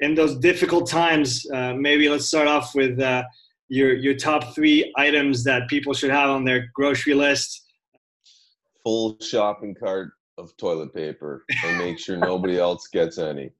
in 0.00 0.14
those 0.14 0.36
difficult 0.36 0.88
times, 0.88 1.46
uh, 1.52 1.72
maybe 1.74 2.08
let's 2.08 2.26
start 2.26 2.48
off 2.48 2.74
with 2.74 3.00
uh, 3.00 3.24
your 3.68 3.94
your 3.94 4.14
top 4.14 4.54
three 4.54 4.92
items 4.96 5.42
that 5.44 5.68
people 5.68 5.94
should 5.94 6.10
have 6.10 6.30
on 6.30 6.44
their 6.44 6.68
grocery 6.74 7.14
list. 7.14 7.62
Full 8.84 9.16
shopping 9.20 9.74
cart 9.74 10.10
of 10.38 10.56
toilet 10.58 10.94
paper, 10.94 11.44
and 11.64 11.78
make 11.78 11.98
sure 11.98 12.16
nobody 12.16 12.58
else 12.66 12.88
gets 12.88 13.18
any. 13.18 13.50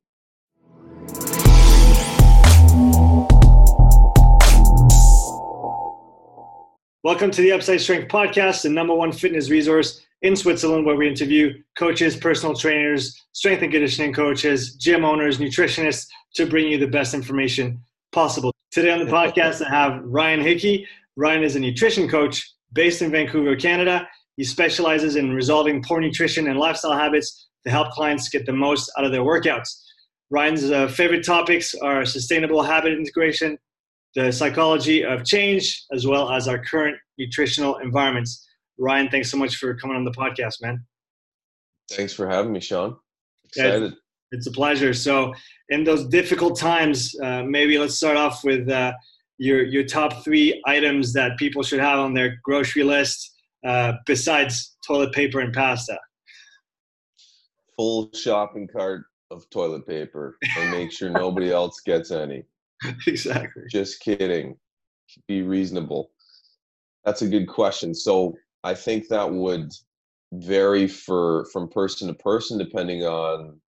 Welcome 7.02 7.30
to 7.30 7.40
the 7.40 7.52
Upside 7.52 7.80
Strength 7.80 8.08
Podcast, 8.08 8.62
the 8.62 8.68
number 8.68 8.92
one 8.92 9.12
fitness 9.12 9.48
resource 9.48 10.04
in 10.22 10.34
Switzerland, 10.34 10.84
where 10.84 10.96
we 10.96 11.08
interview 11.08 11.54
coaches, 11.78 12.16
personal 12.16 12.54
trainers, 12.54 13.16
strength 13.32 13.62
and 13.62 13.70
conditioning 13.70 14.12
coaches, 14.12 14.74
gym 14.74 15.04
owners, 15.04 15.38
nutritionists 15.38 16.08
to 16.36 16.46
bring 16.46 16.68
you 16.68 16.78
the 16.78 16.86
best 16.86 17.14
information 17.14 17.80
possible. 18.12 18.52
Today 18.70 18.90
on 18.90 18.98
the 18.98 19.10
podcast, 19.10 19.64
I 19.64 19.70
have 19.70 20.02
Ryan 20.04 20.40
Hickey. 20.40 20.86
Ryan 21.16 21.42
is 21.42 21.56
a 21.56 21.60
nutrition 21.60 22.08
coach 22.08 22.46
based 22.72 23.00
in 23.00 23.10
Vancouver, 23.10 23.56
Canada. 23.56 24.06
He 24.36 24.44
specializes 24.44 25.16
in 25.16 25.32
resolving 25.32 25.82
poor 25.82 25.98
nutrition 25.98 26.48
and 26.48 26.58
lifestyle 26.58 26.92
habits 26.92 27.48
to 27.64 27.70
help 27.70 27.90
clients 27.92 28.28
get 28.28 28.44
the 28.44 28.52
most 28.52 28.92
out 28.98 29.04
of 29.04 29.12
their 29.12 29.22
workouts. 29.22 29.68
Ryan's 30.28 30.70
uh, 30.70 30.88
favorite 30.88 31.24
topics 31.24 31.74
are 31.74 32.04
sustainable 32.04 32.62
habit 32.62 32.92
integration, 32.92 33.56
the 34.14 34.30
psychology 34.30 35.04
of 35.04 35.24
change, 35.24 35.84
as 35.92 36.06
well 36.06 36.30
as 36.30 36.48
our 36.48 36.62
current 36.62 36.96
nutritional 37.16 37.76
environments. 37.78 38.46
Ryan, 38.78 39.08
thanks 39.08 39.30
so 39.30 39.38
much 39.38 39.56
for 39.56 39.74
coming 39.74 39.96
on 39.96 40.04
the 40.04 40.10
podcast, 40.10 40.60
man. 40.60 40.84
Thanks 41.90 42.12
for 42.12 42.28
having 42.28 42.52
me, 42.52 42.60
Sean. 42.60 42.96
Excited. 43.44 43.92
Yeah, 43.92 43.98
it's 44.32 44.46
a 44.46 44.50
pleasure. 44.50 44.92
So, 44.94 45.32
in 45.68 45.84
those 45.84 46.06
difficult 46.06 46.58
times, 46.58 47.14
uh, 47.22 47.42
maybe 47.42 47.78
let's 47.78 47.96
start 47.96 48.16
off 48.16 48.44
with 48.44 48.68
uh, 48.68 48.92
your 49.38 49.64
your 49.64 49.84
top 49.84 50.24
three 50.24 50.62
items 50.66 51.12
that 51.12 51.36
people 51.38 51.62
should 51.62 51.80
have 51.80 51.98
on 51.98 52.14
their 52.14 52.38
grocery 52.42 52.84
list 52.84 53.34
uh, 53.66 53.94
besides 54.06 54.76
toilet 54.86 55.12
paper 55.12 55.40
and 55.40 55.52
pasta. 55.52 55.98
Full 57.76 58.10
shopping 58.14 58.68
cart 58.68 59.04
of 59.30 59.48
toilet 59.50 59.86
paper, 59.86 60.36
and 60.56 60.70
make 60.70 60.92
sure 60.92 61.10
nobody 61.10 61.50
else 61.50 61.80
gets 61.84 62.10
any. 62.10 62.44
exactly. 63.06 63.64
Just 63.70 64.00
kidding. 64.00 64.56
Be 65.28 65.42
reasonable. 65.42 66.10
That's 67.04 67.22
a 67.22 67.28
good 67.28 67.46
question. 67.46 67.94
So 67.94 68.34
I 68.64 68.74
think 68.74 69.08
that 69.08 69.30
would 69.30 69.72
vary 70.32 70.88
for 70.88 71.46
from 71.52 71.68
person 71.68 72.08
to 72.08 72.14
person 72.14 72.58
depending 72.58 73.04
on 73.04 73.60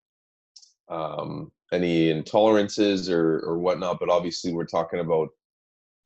um, 0.91 1.51
any 1.73 2.13
intolerances 2.13 3.11
or 3.11 3.41
or 3.41 3.59
whatnot. 3.59 3.99
But 4.01 4.11
obviously, 4.11 4.53
we're 4.53 4.67
talking 4.67 5.01
about 5.01 5.29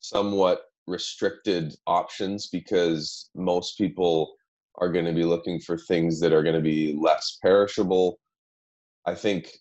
somewhat 0.01 0.63
restricted 0.87 1.75
options 1.87 2.49
because 2.49 3.31
most 3.35 3.79
people 3.79 4.35
are 4.77 4.91
going 4.91 5.05
to 5.05 5.13
be 5.13 5.25
looking 5.25 5.61
for 5.61 5.79
things 5.79 6.19
that 6.21 6.33
are 6.33 6.43
going 6.43 6.57
to 6.57 6.61
be 6.61 6.97
less 7.01 7.39
perishable. 7.43 8.19
I 9.07 9.15
think 9.15 9.53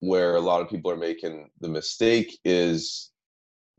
where 0.00 0.34
a 0.34 0.40
lot 0.40 0.60
of 0.60 0.68
people 0.68 0.90
are 0.90 0.96
making 0.96 1.48
the 1.60 1.68
mistake 1.68 2.38
is 2.44 3.10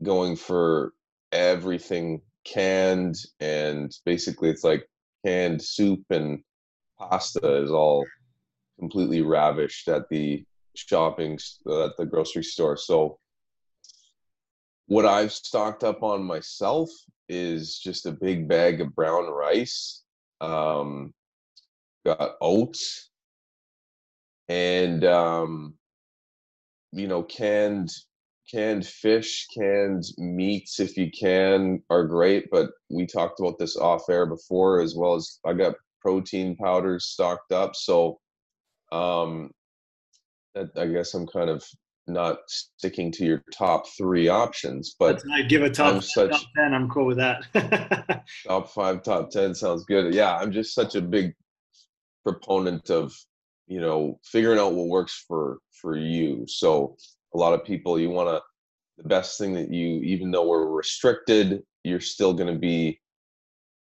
going 0.02 0.36
for 0.36 0.92
everything 1.32 2.20
canned 2.44 3.16
and 3.40 3.92
basically 4.04 4.48
it's 4.48 4.64
like 4.64 4.88
canned 5.24 5.60
soup 5.60 6.02
and 6.10 6.40
pasta 6.98 7.62
is 7.62 7.70
all 7.70 8.04
completely 8.78 9.22
ravished 9.22 9.88
at 9.88 10.08
the 10.10 10.44
shopping 10.74 11.34
at 11.34 11.96
the 11.96 12.06
grocery 12.08 12.44
store. 12.44 12.76
So 12.76 13.18
what 14.86 15.06
i've 15.06 15.32
stocked 15.32 15.82
up 15.82 16.02
on 16.02 16.22
myself 16.22 16.90
is 17.30 17.78
just 17.78 18.04
a 18.04 18.12
big 18.12 18.46
bag 18.46 18.82
of 18.82 18.94
brown 18.94 19.24
rice 19.24 20.02
um 20.42 21.10
got 22.04 22.32
oats 22.42 23.08
and 24.50 25.02
um 25.06 25.72
you 26.92 27.08
know 27.08 27.22
canned 27.22 27.90
canned 28.52 28.86
fish 28.86 29.46
canned 29.56 30.04
meats 30.18 30.80
if 30.80 30.98
you 30.98 31.10
can 31.10 31.82
are 31.88 32.04
great 32.04 32.44
but 32.50 32.68
we 32.90 33.06
talked 33.06 33.40
about 33.40 33.58
this 33.58 33.78
off 33.78 34.02
air 34.10 34.26
before 34.26 34.82
as 34.82 34.94
well 34.94 35.14
as 35.14 35.40
i 35.46 35.54
got 35.54 35.74
protein 36.04 36.54
powders 36.56 37.06
stocked 37.06 37.50
up. 37.50 37.74
So 37.74 38.20
um 38.92 39.50
i 40.76 40.86
guess 40.86 41.14
i'm 41.14 41.26
kind 41.26 41.50
of 41.50 41.64
not 42.06 42.38
sticking 42.48 43.10
to 43.10 43.24
your 43.24 43.42
top 43.52 43.84
three 43.96 44.28
options 44.28 44.94
but 44.98 45.22
i 45.32 45.42
give 45.42 45.62
a 45.62 45.70
top, 45.70 46.02
such, 46.02 46.30
top 46.30 46.42
10 46.56 46.74
i'm 46.74 46.88
cool 46.88 47.06
with 47.06 47.16
that. 47.16 47.44
Top 48.46 48.70
five 48.70 49.02
top 49.02 49.30
10 49.30 49.54
sounds 49.54 49.84
good. 49.84 50.14
Yeah 50.14 50.36
i'm 50.36 50.52
just 50.52 50.74
such 50.74 50.94
a 50.94 51.00
big 51.00 51.34
proponent 52.24 52.90
of 52.90 53.14
you 53.66 53.80
know 53.80 54.18
figuring 54.24 54.58
out 54.58 54.74
what 54.74 54.88
works 54.88 55.24
for 55.28 55.58
for 55.80 55.96
you. 55.96 56.44
So 56.46 56.96
a 57.34 57.38
lot 57.38 57.52
of 57.52 57.64
people 57.64 57.98
you 57.98 58.10
want 58.10 58.28
to 58.28 58.42
the 58.98 59.08
best 59.08 59.38
thing 59.38 59.54
that 59.54 59.70
you 59.72 60.00
even 60.02 60.30
though 60.30 60.46
we're 60.46 60.66
restricted 60.66 61.62
you're 61.82 62.00
still 62.00 62.32
going 62.32 62.52
to 62.52 62.58
be 62.58 62.98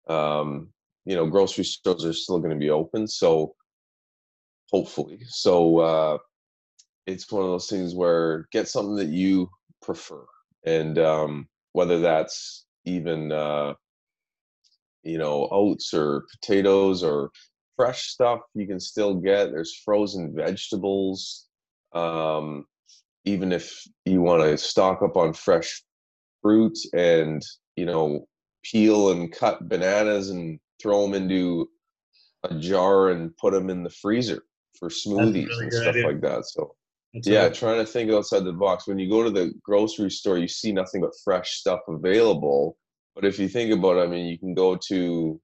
um 0.08 0.70
you 1.06 1.16
know 1.16 1.28
grocery 1.28 1.64
stores 1.64 2.06
are 2.06 2.14
still 2.14 2.40
going 2.40 2.52
to 2.52 2.60
be 2.60 2.70
open 2.70 3.08
so 3.08 3.56
hopefully. 4.72 5.20
So 5.28 5.80
uh 5.80 6.18
it's 7.08 7.32
one 7.32 7.44
of 7.44 7.50
those 7.50 7.70
things 7.70 7.94
where 7.94 8.48
get 8.52 8.68
something 8.68 8.96
that 8.96 9.10
you 9.10 9.50
prefer 9.82 10.24
and 10.66 10.98
um 10.98 11.48
whether 11.74 12.00
that's 12.00 12.66
even 12.86 13.32
uh 13.32 13.74
you 15.04 15.18
know 15.18 15.48
oats 15.52 15.94
or 15.94 16.26
potatoes 16.32 17.04
or 17.04 17.30
fresh 17.76 18.08
stuff 18.08 18.40
you 18.54 18.68
can 18.68 18.80
still 18.80 19.16
get. 19.16 19.52
There's 19.52 19.76
frozen 19.84 20.34
vegetables. 20.36 21.48
Um, 21.94 22.66
even 23.26 23.52
if 23.52 23.84
you 24.06 24.22
want 24.22 24.44
to 24.44 24.58
stock 24.58 25.02
up 25.02 25.18
on 25.18 25.34
fresh 25.34 25.84
fruit 26.42 26.78
and 26.94 27.42
you 27.76 27.86
know 27.86 28.28
peel 28.64 29.12
and 29.12 29.32
cut 29.32 29.68
bananas 29.68 30.30
and 30.30 30.60
throw 30.82 31.04
them 31.04 31.14
into 31.14 31.70
a 32.44 32.56
jar 32.56 33.10
and 33.10 33.36
put 33.38 33.54
them 33.54 33.70
in 33.70 33.84
the 33.84 33.90
freezer 33.90 34.44
for 34.78 34.90
smoothies 34.90 35.48
really 35.48 35.64
and 35.66 35.74
stuff 35.74 35.88
idea. 35.88 36.08
like 36.08 36.22
that. 36.22 36.46
So 36.46 36.76
That's 37.16 37.28
yeah, 37.28 37.44
right. 37.44 37.54
trying 37.54 37.80
to 37.80 37.86
think 37.86 38.12
outside 38.12 38.44
the 38.44 38.52
box. 38.52 38.88
When 38.88 39.00
you 39.00 39.10
go 39.10 39.24
to 39.24 39.30
the 39.30 39.54
grocery 39.64 40.12
store, 40.12 40.38
you 40.38 40.50
see 40.50 40.74
nothing 40.74 41.00
but 41.00 41.14
fresh 41.24 41.52
stuff 41.54 41.80
available. 41.88 42.78
But 43.16 43.24
if 43.24 43.40
you 43.40 43.48
think 43.48 43.72
about 43.72 43.98
it, 43.98 44.02
I 44.02 44.08
mean, 44.08 44.26
you 44.26 44.38
can 44.38 44.54
go 44.54 44.78
to 44.90 45.40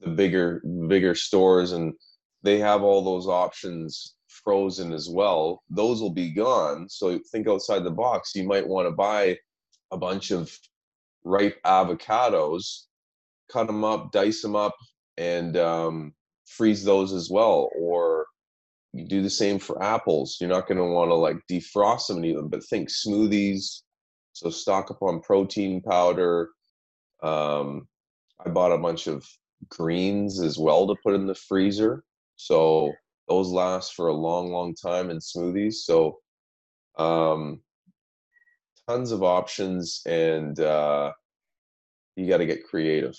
the 0.00 0.10
bigger 0.10 0.60
bigger 0.88 1.14
stores 1.14 1.72
and 1.72 1.94
they 2.42 2.58
have 2.58 2.82
all 2.82 3.02
those 3.02 3.28
options 3.28 4.16
frozen 4.28 4.92
as 4.92 5.08
well 5.08 5.62
those 5.70 6.00
will 6.00 6.12
be 6.12 6.30
gone 6.30 6.88
so 6.88 7.18
think 7.30 7.46
outside 7.48 7.84
the 7.84 7.90
box 7.90 8.32
you 8.34 8.44
might 8.44 8.66
want 8.66 8.86
to 8.86 8.92
buy 8.92 9.36
a 9.92 9.96
bunch 9.96 10.30
of 10.30 10.50
ripe 11.24 11.56
avocados 11.64 12.86
cut 13.50 13.66
them 13.66 13.84
up 13.84 14.10
dice 14.10 14.42
them 14.42 14.56
up 14.56 14.74
and 15.18 15.56
um, 15.56 16.12
freeze 16.46 16.82
those 16.82 17.12
as 17.12 17.30
well 17.30 17.70
or 17.78 18.26
you 18.92 19.06
do 19.06 19.22
the 19.22 19.30
same 19.30 19.58
for 19.58 19.82
apples 19.82 20.36
you're 20.40 20.50
not 20.50 20.66
going 20.66 20.78
to 20.78 20.84
want 20.84 21.10
to 21.10 21.14
like 21.14 21.36
defrost 21.50 22.08
them 22.08 22.18
and 22.18 22.26
eat 22.26 22.36
them 22.36 22.48
but 22.48 22.64
think 22.64 22.88
smoothies 22.88 23.82
so 24.32 24.50
stock 24.50 24.90
up 24.90 25.02
on 25.02 25.20
protein 25.20 25.80
powder 25.80 26.50
um, 27.22 27.86
i 28.44 28.48
bought 28.48 28.72
a 28.72 28.78
bunch 28.78 29.06
of 29.06 29.24
greens 29.68 30.40
as 30.40 30.58
well 30.58 30.86
to 30.86 30.94
put 31.02 31.14
in 31.14 31.26
the 31.26 31.34
freezer. 31.34 32.04
So 32.36 32.92
those 33.28 33.48
last 33.48 33.94
for 33.94 34.08
a 34.08 34.14
long, 34.14 34.50
long 34.50 34.74
time 34.74 35.10
in 35.10 35.18
smoothies. 35.18 35.74
So 35.74 36.18
um, 36.98 37.60
tons 38.88 39.12
of 39.12 39.22
options, 39.22 40.02
and 40.06 40.58
uh, 40.58 41.12
you 42.16 42.28
got 42.28 42.38
to 42.38 42.46
get 42.46 42.66
creative. 42.66 43.16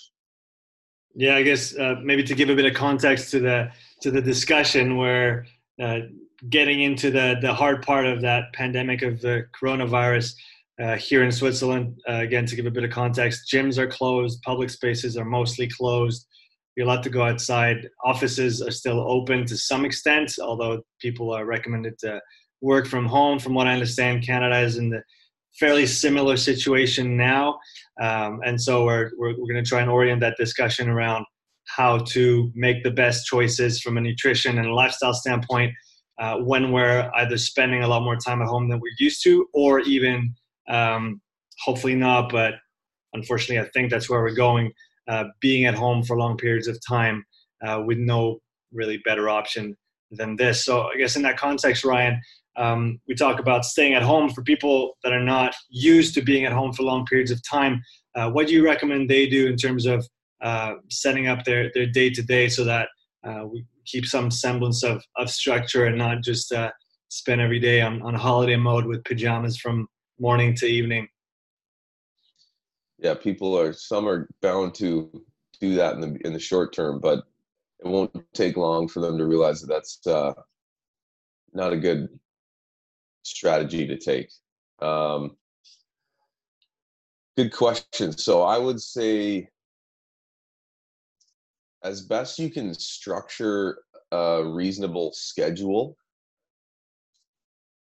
Yeah, 1.16 1.36
I 1.36 1.42
guess 1.42 1.76
uh, 1.76 1.96
maybe 2.02 2.24
to 2.24 2.34
give 2.34 2.50
a 2.50 2.56
bit 2.56 2.66
of 2.66 2.74
context 2.74 3.30
to 3.30 3.40
the 3.40 3.70
to 4.02 4.10
the 4.10 4.20
discussion, 4.20 4.96
where 4.96 5.46
uh, 5.80 6.00
getting 6.48 6.80
into 6.80 7.10
the 7.10 7.36
the 7.40 7.52
hard 7.52 7.82
part 7.82 8.06
of 8.06 8.20
that 8.22 8.52
pandemic 8.52 9.02
of 9.02 9.20
the 9.20 9.46
coronavirus. 9.58 10.34
Uh, 10.82 10.96
here 10.96 11.22
in 11.22 11.30
Switzerland, 11.30 11.96
uh, 12.08 12.14
again, 12.14 12.44
to 12.44 12.56
give 12.56 12.66
a 12.66 12.70
bit 12.70 12.82
of 12.82 12.90
context, 12.90 13.48
gyms 13.52 13.78
are 13.78 13.86
closed, 13.86 14.42
public 14.42 14.68
spaces 14.68 15.16
are 15.16 15.24
mostly 15.24 15.68
closed. 15.68 16.26
You're 16.74 16.86
allowed 16.86 17.04
to 17.04 17.10
go 17.10 17.22
outside. 17.22 17.88
Offices 18.04 18.60
are 18.60 18.72
still 18.72 19.00
open 19.08 19.46
to 19.46 19.56
some 19.56 19.84
extent, 19.84 20.34
although 20.42 20.82
people 21.00 21.32
are 21.32 21.46
recommended 21.46 21.96
to 22.00 22.20
work 22.60 22.88
from 22.88 23.06
home. 23.06 23.38
From 23.38 23.54
what 23.54 23.68
I 23.68 23.72
understand, 23.72 24.26
Canada 24.26 24.58
is 24.58 24.76
in 24.76 24.90
the 24.90 25.02
fairly 25.60 25.86
similar 25.86 26.36
situation 26.36 27.16
now. 27.16 27.58
Um, 28.00 28.40
and 28.44 28.60
so 28.60 28.84
we're, 28.84 29.12
we're, 29.16 29.38
we're 29.38 29.52
going 29.52 29.62
to 29.62 29.68
try 29.68 29.80
and 29.80 29.90
orient 29.90 30.20
that 30.20 30.36
discussion 30.36 30.88
around 30.88 31.24
how 31.76 31.98
to 31.98 32.50
make 32.54 32.82
the 32.82 32.90
best 32.90 33.26
choices 33.26 33.80
from 33.80 33.96
a 33.96 34.00
nutrition 34.00 34.58
and 34.58 34.72
lifestyle 34.72 35.14
standpoint 35.14 35.72
uh, 36.20 36.36
when 36.36 36.72
we're 36.72 37.10
either 37.16 37.36
spending 37.36 37.82
a 37.82 37.88
lot 37.88 38.02
more 38.02 38.16
time 38.16 38.40
at 38.40 38.48
home 38.48 38.68
than 38.68 38.80
we're 38.80 38.92
used 38.98 39.22
to, 39.24 39.46
or 39.52 39.80
even 39.80 40.32
um, 40.68 41.20
hopefully 41.64 41.94
not, 41.94 42.30
but 42.30 42.54
unfortunately, 43.14 43.58
I 43.58 43.68
think 43.72 43.90
that's 43.90 44.08
where 44.08 44.22
we're 44.22 44.34
going. 44.34 44.72
Uh, 45.08 45.24
being 45.40 45.66
at 45.66 45.74
home 45.74 46.02
for 46.02 46.16
long 46.16 46.36
periods 46.36 46.66
of 46.66 46.78
time 46.86 47.24
uh, 47.66 47.82
with 47.84 47.98
no 47.98 48.38
really 48.72 48.98
better 49.04 49.28
option 49.28 49.76
than 50.10 50.36
this. 50.36 50.64
So 50.64 50.88
I 50.88 50.96
guess 50.96 51.16
in 51.16 51.22
that 51.22 51.36
context, 51.36 51.84
Ryan, 51.84 52.20
um, 52.56 53.00
we 53.08 53.14
talk 53.14 53.40
about 53.40 53.64
staying 53.64 53.94
at 53.94 54.02
home 54.02 54.30
for 54.30 54.42
people 54.42 54.96
that 55.02 55.12
are 55.12 55.22
not 55.22 55.54
used 55.70 56.14
to 56.14 56.22
being 56.22 56.44
at 56.44 56.52
home 56.52 56.72
for 56.72 56.84
long 56.84 57.04
periods 57.04 57.30
of 57.30 57.40
time. 57.48 57.82
Uh, 58.14 58.30
what 58.30 58.46
do 58.46 58.54
you 58.54 58.64
recommend 58.64 59.10
they 59.10 59.28
do 59.28 59.46
in 59.48 59.56
terms 59.56 59.86
of 59.86 60.06
uh, 60.42 60.74
setting 60.90 61.26
up 61.26 61.44
their 61.44 61.70
their 61.74 61.86
day 61.86 62.10
to 62.10 62.22
day 62.22 62.48
so 62.48 62.64
that 62.64 62.88
uh, 63.26 63.44
we 63.46 63.64
keep 63.86 64.06
some 64.06 64.30
semblance 64.30 64.82
of, 64.82 65.02
of 65.16 65.30
structure 65.30 65.86
and 65.86 65.98
not 65.98 66.22
just 66.22 66.52
uh, 66.52 66.70
spend 67.08 67.40
every 67.40 67.60
day 67.60 67.80
on, 67.80 68.02
on 68.02 68.14
holiday 68.14 68.56
mode 68.56 68.86
with 68.86 69.04
pajamas 69.04 69.56
from 69.56 69.86
morning 70.18 70.54
to 70.56 70.66
evening? 70.66 71.06
Yeah, 72.98 73.14
people 73.14 73.58
are 73.58 73.72
some 73.72 74.08
are 74.08 74.28
bound 74.40 74.74
to 74.76 75.10
do 75.60 75.74
that 75.76 75.94
in 75.94 76.00
the 76.00 76.18
in 76.26 76.32
the 76.32 76.38
short 76.38 76.72
term, 76.72 77.00
but 77.00 77.24
it 77.80 77.88
won't 77.88 78.14
take 78.34 78.56
long 78.56 78.88
for 78.88 79.00
them 79.00 79.18
to 79.18 79.26
realize 79.26 79.60
that 79.60 79.66
that's 79.66 80.06
uh, 80.06 80.32
not 81.52 81.72
a 81.72 81.76
good 81.76 82.08
strategy 83.22 83.86
to 83.86 83.98
take. 83.98 84.30
Um, 84.80 85.36
good 87.36 87.52
question. 87.52 88.16
So 88.16 88.42
I 88.42 88.58
would 88.58 88.80
say, 88.80 89.48
as 91.84 92.00
best 92.00 92.38
you 92.38 92.50
can 92.50 92.74
structure 92.74 93.78
a 94.10 94.42
reasonable 94.44 95.12
schedule. 95.12 95.96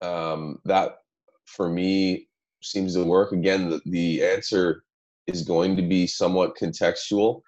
Um, 0.02 0.58
that 0.66 0.98
for 1.46 1.68
me 1.68 2.28
seems 2.62 2.94
to 2.94 3.04
work. 3.04 3.32
Again, 3.32 3.70
the, 3.70 3.80
the 3.86 4.24
answer 4.24 4.84
is 5.26 5.42
going 5.42 5.76
to 5.76 5.82
be 5.82 6.06
somewhat 6.06 6.56
contextual 6.56 7.40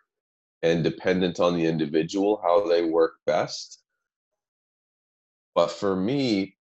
and 0.62 0.82
dependent 0.82 1.38
on 1.38 1.54
the 1.54 1.66
individual 1.66 2.40
how 2.42 2.66
they 2.66 2.82
work 2.82 3.14
best. 3.26 3.82
But 5.54 5.70
for 5.70 5.94
me, 5.94 6.56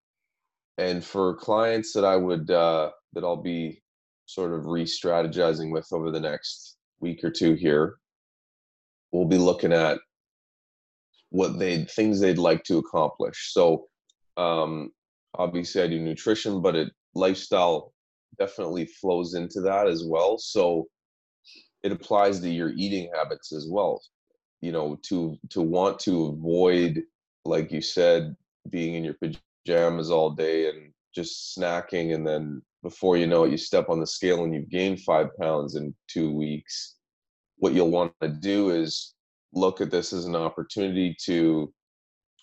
and 0.78 1.04
for 1.04 1.36
clients 1.36 1.92
that 1.92 2.04
I 2.04 2.16
would 2.16 2.50
uh, 2.50 2.90
that 3.12 3.22
I'll 3.22 3.36
be 3.42 3.80
sort 4.26 4.52
of 4.52 4.66
re-strategizing 4.66 5.70
with 5.70 5.86
over 5.92 6.10
the 6.10 6.20
next 6.20 6.76
week 7.00 7.22
or 7.22 7.30
two 7.30 7.54
here, 7.54 7.96
we'll 9.14 9.24
be 9.24 9.38
looking 9.38 9.72
at 9.72 9.98
what 11.30 11.58
they 11.58 11.84
things 11.84 12.18
they'd 12.18 12.36
like 12.36 12.64
to 12.64 12.78
accomplish. 12.78 13.52
So 13.52 13.86
um, 14.36 14.90
obviously 15.36 15.82
I 15.82 15.86
do 15.86 16.00
nutrition, 16.00 16.60
but 16.60 16.74
it 16.74 16.88
lifestyle 17.14 17.94
definitely 18.40 18.86
flows 18.86 19.34
into 19.34 19.60
that 19.60 19.86
as 19.86 20.04
well. 20.04 20.36
So 20.36 20.88
it 21.84 21.92
applies 21.92 22.40
to 22.40 22.50
your 22.50 22.70
eating 22.70 23.08
habits 23.14 23.52
as 23.52 23.68
well. 23.70 24.02
You 24.60 24.72
know, 24.72 24.98
to 25.02 25.36
to 25.50 25.62
want 25.62 26.00
to 26.00 26.26
avoid, 26.26 27.02
like 27.44 27.70
you 27.70 27.82
said, 27.82 28.34
being 28.70 28.94
in 28.94 29.04
your 29.04 29.16
pajamas 29.22 30.10
all 30.10 30.30
day 30.30 30.70
and 30.70 30.92
just 31.14 31.56
snacking, 31.56 32.14
and 32.14 32.26
then 32.26 32.62
before 32.82 33.16
you 33.16 33.28
know 33.28 33.44
it, 33.44 33.52
you 33.52 33.58
step 33.58 33.88
on 33.90 34.00
the 34.00 34.06
scale 34.06 34.42
and 34.42 34.54
you've 34.54 34.70
gained 34.70 35.02
five 35.02 35.28
pounds 35.40 35.76
in 35.76 35.94
two 36.08 36.32
weeks. 36.34 36.93
What 37.64 37.72
you'll 37.72 37.90
want 37.90 38.12
to 38.20 38.28
do 38.28 38.68
is 38.68 39.14
look 39.54 39.80
at 39.80 39.90
this 39.90 40.12
as 40.12 40.26
an 40.26 40.36
opportunity 40.36 41.16
to, 41.24 41.72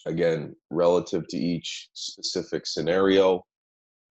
again, 0.07 0.56
relative 0.71 1.27
to 1.27 1.38
each 1.38 1.89
specific 1.94 2.65
scenario, 2.65 3.45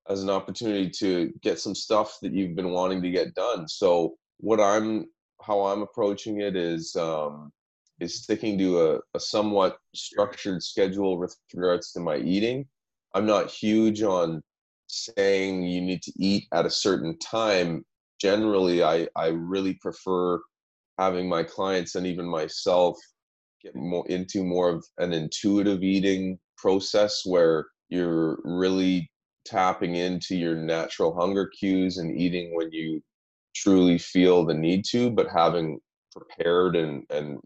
as 0.09 0.23
an 0.23 0.31
opportunity 0.31 0.89
to 1.01 1.33
get 1.43 1.59
some 1.59 1.75
stuff 1.75 2.19
that 2.23 2.33
you've 2.33 2.55
been 2.55 2.71
wanting 2.71 3.03
to 3.03 3.11
get 3.11 3.35
done. 3.35 3.67
So 3.67 4.15
what 4.37 4.61
I'm 4.61 5.07
how 5.43 5.63
I'm 5.63 5.83
approaching 5.83 6.43
it 6.43 6.55
is 6.55 6.95
um, 6.95 7.51
is 7.99 8.23
sticking 8.23 8.57
to 8.59 8.69
a, 8.81 9.01
a 9.15 9.19
somewhat 9.19 9.79
structured 9.93 10.63
schedule 10.63 11.19
with 11.19 11.35
regards 11.53 11.91
to 11.95 11.99
my 11.99 12.19
eating. 12.19 12.69
I'm 13.15 13.27
not 13.27 13.51
huge 13.51 14.01
on 14.05 14.45
saying 14.87 15.65
you 15.65 15.81
need 15.81 16.03
to 16.03 16.13
eat 16.21 16.45
at 16.53 16.67
a 16.67 16.71
certain 16.71 17.19
time. 17.19 17.85
Generally, 18.21 18.85
I, 18.85 19.09
I 19.17 19.29
really 19.31 19.75
prefer 19.75 20.41
having 21.01 21.29
my 21.29 21.43
clients 21.43 21.95
and 21.95 22.07
even 22.07 22.27
myself 22.27 22.97
get 23.63 23.75
more 23.75 24.07
into 24.09 24.45
more 24.45 24.69
of 24.69 24.85
an 24.99 25.13
intuitive 25.13 25.83
eating 25.83 26.39
process 26.59 27.23
where 27.25 27.67
you're 27.89 28.39
really 28.45 29.11
tapping 29.47 29.97
into 29.97 30.37
your 30.37 30.55
natural 30.55 31.15
hunger 31.19 31.51
cues 31.59 31.97
and 31.97 32.21
eating 32.21 32.55
when 32.55 32.71
you 32.71 33.01
truly 33.57 33.99
feel 33.99 34.45
the 34.45 34.55
need 34.55 34.85
to, 34.85 35.11
but 35.11 35.27
having 35.35 35.79
prepared 36.15 36.77
and, 36.77 37.05
and 37.11 37.39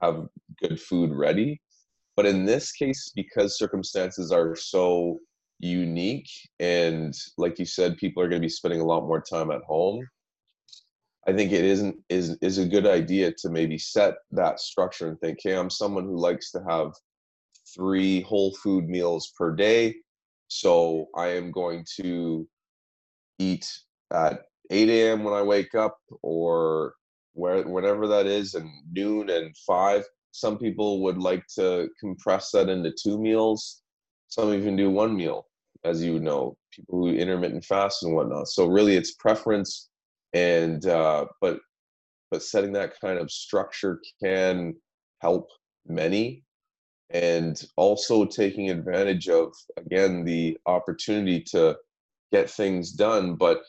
have 0.00 0.26
good 0.60 0.80
food 0.80 1.10
ready. 1.12 1.60
But 2.16 2.26
in 2.26 2.44
this 2.44 2.72
case, 2.72 3.12
because 3.14 3.58
circumstances 3.58 4.32
are 4.32 4.56
so 4.56 5.18
unique 5.58 6.28
and 6.58 7.14
like 7.38 7.58
you 7.58 7.64
said, 7.66 7.96
people 7.96 8.22
are 8.22 8.28
going 8.28 8.40
to 8.40 8.46
be 8.46 8.50
spending 8.50 8.80
a 8.80 8.86
lot 8.86 9.06
more 9.06 9.20
time 9.22 9.50
at 9.50 9.62
home. 9.66 10.00
I 11.26 11.32
think 11.32 11.52
it 11.52 11.64
isn't 11.64 11.96
is 12.08 12.36
is 12.40 12.58
a 12.58 12.66
good 12.66 12.86
idea 12.86 13.32
to 13.38 13.48
maybe 13.48 13.78
set 13.78 14.14
that 14.32 14.60
structure 14.60 15.08
and 15.08 15.18
think, 15.20 15.38
hey, 15.42 15.56
I'm 15.56 15.70
someone 15.70 16.04
who 16.04 16.18
likes 16.18 16.50
to 16.52 16.62
have 16.68 16.92
three 17.74 18.22
whole 18.22 18.54
food 18.56 18.88
meals 18.88 19.32
per 19.38 19.54
day. 19.54 19.94
So 20.48 21.06
I 21.16 21.28
am 21.28 21.50
going 21.50 21.84
to 22.00 22.46
eat 23.38 23.70
at 24.12 24.42
8 24.70 24.88
a.m. 24.88 25.24
when 25.24 25.34
I 25.34 25.42
wake 25.42 25.74
up 25.74 25.98
or 26.22 26.94
where 27.34 27.62
whenever 27.62 28.06
that 28.08 28.26
is 28.26 28.54
and 28.54 28.68
noon 28.92 29.30
and 29.30 29.56
five 29.66 30.04
some 30.32 30.58
people 30.58 31.02
would 31.02 31.18
like 31.18 31.46
to 31.54 31.88
compress 32.00 32.50
that 32.50 32.68
into 32.68 32.92
two 32.92 33.18
meals 33.18 33.82
some 34.28 34.52
even 34.52 34.76
do 34.76 34.90
one 34.90 35.16
meal 35.16 35.46
as 35.84 36.02
you 36.02 36.18
know 36.18 36.56
people 36.72 36.98
who 36.98 37.08
intermittent 37.08 37.64
fast 37.64 38.02
and 38.02 38.14
whatnot 38.14 38.48
so 38.48 38.66
really 38.66 38.96
it's 38.96 39.14
preference 39.14 39.88
and 40.32 40.86
uh, 40.86 41.26
but 41.40 41.60
but 42.30 42.42
setting 42.42 42.72
that 42.72 42.98
kind 43.00 43.18
of 43.18 43.30
structure 43.30 44.00
can 44.22 44.74
help 45.20 45.48
many. 45.86 46.44
And 47.10 47.62
also 47.76 48.24
taking 48.24 48.70
advantage 48.70 49.28
of 49.28 49.52
again 49.76 50.24
the 50.24 50.56
opportunity 50.66 51.42
to 51.50 51.76
get 52.32 52.48
things 52.50 52.92
done 52.92 53.34
but 53.34 53.60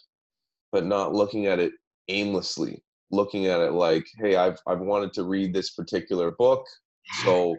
but 0.72 0.86
not 0.86 1.14
looking 1.14 1.48
at 1.48 1.60
it 1.60 1.74
aimlessly. 2.08 2.82
Looking 3.12 3.48
at 3.48 3.60
it 3.60 3.74
like 3.74 4.06
hey 4.20 4.38
i've 4.38 4.60
i've 4.66 4.80
wanted 4.80 5.12
to 5.14 5.24
read 5.24 5.54
this 5.54 5.72
particular 5.72 6.32
book. 6.32 6.66
So 7.26 7.58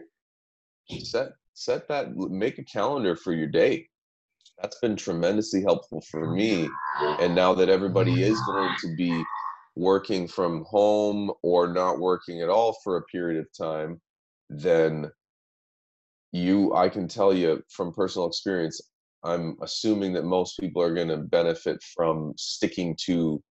set 1.03 1.33
set 1.53 1.87
that 1.87 2.15
make 2.15 2.57
a 2.57 2.63
calendar 2.63 3.15
for 3.15 3.31
your 3.31 3.47
day 3.47 3.87
that's 4.61 4.79
been 4.79 4.95
tremendously 4.95 5.61
helpful 5.61 6.01
for 6.09 6.25
oh, 6.25 6.33
me. 6.33 6.67
and 7.19 7.35
now 7.35 7.53
that 7.53 7.69
everybody 7.69 8.11
mm-hmm. 8.11 8.31
is 8.31 8.41
going 8.41 8.73
to 8.79 8.95
be 8.95 9.23
working 9.75 10.27
from 10.27 10.63
home 10.63 11.31
or 11.43 11.73
not 11.73 11.99
working 11.99 12.41
at 12.41 12.49
all 12.49 12.77
for 12.83 12.97
a 12.97 13.03
period 13.03 13.37
of 13.37 13.47
time 13.57 13.99
then 14.49 15.11
you 16.31 16.73
i 16.73 16.87
can 16.87 17.07
tell 17.07 17.33
you 17.33 17.61
from 17.69 17.91
personal 17.91 18.27
experience 18.27 18.81
I'm 19.25 19.57
assuming 19.61 20.13
that 20.13 20.23
most 20.23 20.59
people 20.59 20.81
are 20.81 20.93
going 20.93 21.07
to 21.07 21.17
benefit 21.17 21.81
from 21.95 22.33
sticking 22.37 22.95
to 23.05 23.41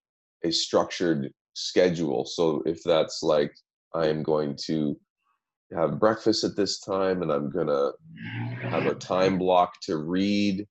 a 0.45 0.53
structured 0.53 1.33
schedule. 1.55 2.25
So 2.25 2.63
if 2.65 2.83
that's 2.85 3.23
like, 3.23 3.53
I'm 3.93 4.23
going 4.23 4.57
to 4.67 4.97
have 5.77 5.99
breakfast 5.99 6.45
at 6.45 6.57
this 6.57 6.79
time 6.79 7.23
and 7.23 7.33
I'm 7.33 7.51
going 7.51 7.67
to 7.67 7.93
have 8.69 8.87
a 8.87 8.95
time 8.95 9.37
block 9.37 9.75
to 9.83 9.97
read, 9.97 10.67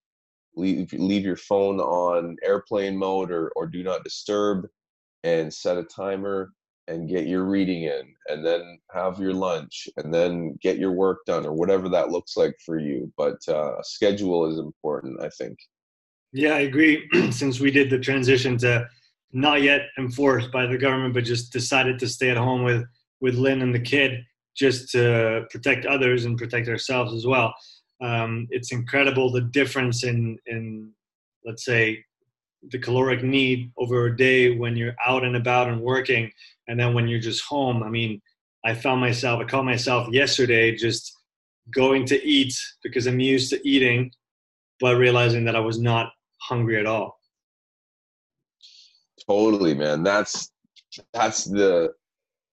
leave, 0.56 0.94
leave 0.94 1.26
your 1.26 1.38
phone 1.38 1.80
on 1.80 2.38
airplane 2.44 2.98
mode 2.98 3.32
or, 3.32 3.50
or 3.56 3.68
do 3.68 3.84
not 3.84 4.04
disturb 4.04 4.68
and 5.24 5.54
set 5.54 5.78
a 5.78 5.84
timer 5.84 6.52
and 6.88 7.10
get 7.10 7.28
your 7.28 7.46
reading 7.46 7.84
in 7.84 8.14
and 8.28 8.46
then 8.46 8.78
have 8.92 9.20
your 9.20 9.34
lunch 9.34 9.88
and 9.98 10.14
then 10.14 10.58
get 10.62 10.78
your 10.78 10.92
work 10.92 11.20
done 11.26 11.46
or 11.46 11.54
whatever 11.54 11.88
that 11.88 12.10
looks 12.10 12.36
like 12.36 12.56
for 12.66 12.78
you. 12.78 13.12
But 13.18 13.38
uh, 13.48 13.82
schedule 13.84 14.52
is 14.52 14.60
important 14.60 15.22
i 15.22 15.30
think. 15.30 15.58
Yeah 16.34 16.56
i 16.56 16.60
agree. 16.60 17.08
Since 17.32 17.60
we 17.60 17.72
did 17.72 17.90
the 17.90 18.00
transition 18.00 18.58
to 18.60 18.88
not 19.32 19.62
yet 19.62 19.82
enforced 19.98 20.52
by 20.52 20.66
the 20.66 20.78
government 20.78 21.14
but 21.14 21.24
just 21.24 21.54
decided 21.54 22.00
to 22.00 22.08
stay 22.08 22.30
at 22.30 22.38
home 22.38 22.64
with 22.64 22.84
with 23.22 23.36
lynn 23.36 23.62
and 23.62 23.74
the 23.74 23.80
kid 23.80 24.24
just 24.56 24.92
to 24.92 25.46
protect 25.50 25.86
others 25.86 26.26
and 26.26 26.38
protect 26.38 26.68
ourselves 26.68 27.14
as 27.14 27.26
well 27.26 27.54
um, 28.04 28.48
it's 28.52 28.72
incredible 28.72 29.32
the 29.32 29.42
difference 29.42 30.04
in 30.04 30.38
in 30.46 30.92
let's 31.46 31.66
say 31.66 32.04
the 32.72 32.80
caloric 32.80 33.24
need 33.24 33.72
over 33.78 34.06
a 34.06 34.18
day 34.18 34.56
when 34.58 34.76
you're 34.78 34.96
out 35.06 35.24
and 35.24 35.36
about 35.36 35.68
and 35.68 35.82
working 35.82 36.32
and 36.68 36.80
then 36.80 36.94
when 36.94 37.08
you're 37.08 37.20
just 37.20 37.44
home 37.44 37.84
i 37.84 37.90
mean 37.90 38.22
i 38.64 38.74
found 38.74 39.02
myself 39.02 39.42
i 39.42 39.44
caught 39.44 39.66
myself 39.66 40.08
yesterday 40.12 40.76
just 40.76 41.14
going 41.72 42.06
to 42.06 42.24
eat 42.26 42.54
because 42.84 43.08
I'm 43.08 43.20
used 43.20 43.50
to 43.52 43.68
eating, 43.68 44.12
but 44.80 44.98
realizing 44.98 45.46
that 45.46 45.56
I 45.56 45.60
was 45.60 45.80
not 45.80 46.12
hungry 46.42 46.80
at 46.80 46.86
all. 46.86 47.18
Totally, 49.28 49.74
man. 49.74 50.04
That's 50.04 50.52
that's 51.14 51.46
the 51.46 51.94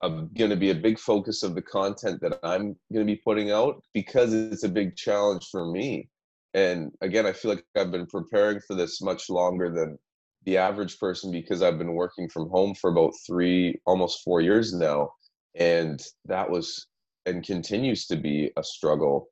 going 0.09 0.51
to 0.51 0.57
be 0.57 0.71
a 0.71 0.75
big 0.75 0.99
focus 0.99 1.43
of 1.43 1.55
the 1.55 1.63
content 1.63 2.21
that 2.23 2.39
I'm 2.43 2.77
going 2.93 3.07
to 3.07 3.13
be 3.13 3.21
putting 3.25 3.51
out 3.51 3.83
because 3.93 4.33
it's 4.33 4.65
a 4.65 4.69
big 4.69 4.97
challenge 4.97 5.47
for 5.51 5.71
me. 5.71 6.09
And 6.55 6.91
again, 7.01 7.27
I 7.27 7.33
feel 7.33 7.53
like 7.53 7.65
I've 7.77 7.93
been 7.93 8.07
preparing 8.07 8.61
for 8.61 8.75
this 8.75 9.01
much 9.01 9.29
longer 9.29 9.71
than 9.71 9.99
the 10.45 10.57
average 10.57 10.99
person 10.99 11.31
because 11.31 11.63
I've 11.63 11.79
been 11.79 11.95
working 11.95 12.29
from 12.29 12.49
home 12.49 12.75
for 12.75 12.91
about 12.91 13.13
three, 13.27 13.79
almost 13.87 14.23
four 14.25 14.41
years 14.41 14.73
now. 14.73 15.13
And 15.55 16.01
that 16.25 16.51
was 16.51 16.87
and 17.27 17.45
continues 17.45 18.07
to 18.07 18.17
be 18.17 18.51
a 18.57 18.65
struggle 18.65 19.29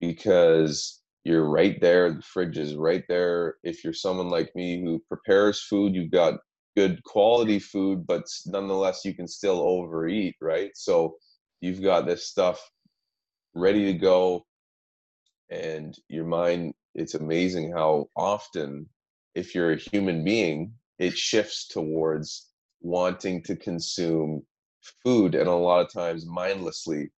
because 0.00 1.00
you're 1.24 1.48
right 1.48 1.80
there. 1.80 2.12
The 2.12 2.22
fridge 2.22 2.58
is 2.58 2.76
right 2.76 3.04
there. 3.08 3.56
If 3.64 3.82
you're 3.82 3.94
someone 3.94 4.28
like 4.28 4.54
me 4.54 4.82
who 4.82 5.02
prepares 5.08 5.62
food, 5.62 5.94
you've 5.94 6.10
got 6.10 6.34
good 6.76 7.02
quality 7.04 7.58
food, 7.58 8.06
but 8.06 8.24
nonetheless, 8.46 9.04
you 9.04 9.14
can 9.14 9.28
still 9.28 9.60
overeat, 9.60 10.34
right? 10.40 10.70
So 10.74 11.16
you've 11.60 11.82
got 11.82 12.06
this 12.06 12.26
stuff 12.26 12.60
ready 13.54 13.84
to 13.86 13.98
go, 13.98 14.44
and 15.50 15.96
your 16.08 16.24
mind, 16.24 16.74
it's 16.94 17.14
amazing 17.14 17.72
how 17.72 18.08
often, 18.16 18.88
if 19.34 19.54
you're 19.54 19.72
a 19.72 19.76
human 19.92 20.24
being, 20.24 20.72
it 20.98 21.16
shifts 21.16 21.68
towards 21.68 22.48
wanting 22.80 23.42
to 23.42 23.56
consume 23.56 24.42
food 25.02 25.34
and 25.34 25.48
a 25.48 25.52
lot 25.52 25.84
of 25.84 25.92
times 25.92 26.26
mindlessly. 26.26 27.10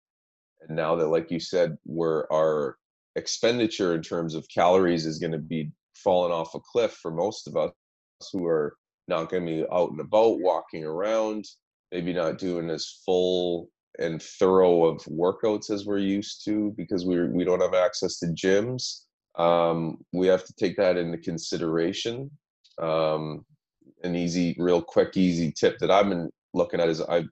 And 0.63 0.77
now 0.77 0.97
that, 0.97 1.09
like 1.09 1.31
you 1.31 1.41
said, 1.41 1.77
where 1.85 2.31
our 2.33 2.77
expenditure 3.17 3.95
in 3.95 4.03
terms 4.03 4.35
of 4.35 4.47
calories 4.49 5.07
is 5.07 5.19
going 5.19 5.33
to 5.33 5.39
be 5.39 5.71
falling 5.95 6.33
off 6.33 6.55
a 6.55 6.61
cliff 6.61 6.93
for 6.93 7.11
most 7.11 7.49
of 7.49 7.57
us 7.57 7.73
who 8.33 8.47
are 8.47 8.77
not 9.09 9.31
going 9.31 9.47
to 9.47 9.53
be 9.53 9.65
out 9.73 9.91
and 9.91 10.01
about, 10.01 10.41
walking 10.41 10.85
around, 10.85 11.45
maybe 11.93 12.13
not 12.13 12.39
doing 12.39 12.71
as 12.71 13.01
full 13.05 13.69
and 13.99 14.23
thorough 14.23 14.85
of 14.85 14.99
workouts 15.05 15.71
as 15.71 15.87
we're 15.87 15.99
used 15.99 16.45
to 16.45 16.75
because 16.77 17.07
we 17.07 17.27
we 17.29 17.45
don't 17.45 17.63
have 17.63 17.75
access 17.75 18.19
to 18.19 18.27
gyms. 18.27 19.03
Um, 19.39 19.99
we 20.13 20.27
have 20.27 20.45
to 20.45 20.53
take 20.55 20.77
that 20.77 20.97
into 20.97 21.19
consideration. 21.19 22.31
Um, 22.81 23.45
an 24.03 24.15
easy, 24.15 24.55
real 24.59 24.83
quick, 24.83 25.17
easy 25.17 25.53
tip 25.53 25.79
that 25.79 25.91
I've 25.91 26.09
been 26.09 26.31
looking 26.55 26.81
at 26.81 26.89
is 26.89 27.01
I, 27.01 27.25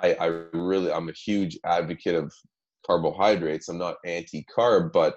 I, 0.00 0.14
I 0.14 0.26
really 0.52 0.92
I'm 0.92 1.08
a 1.08 1.12
huge 1.12 1.58
advocate 1.64 2.14
of 2.14 2.32
carbohydrates. 2.86 3.68
I'm 3.68 3.78
not 3.78 3.96
anti-carb, 4.04 4.92
but 4.92 5.16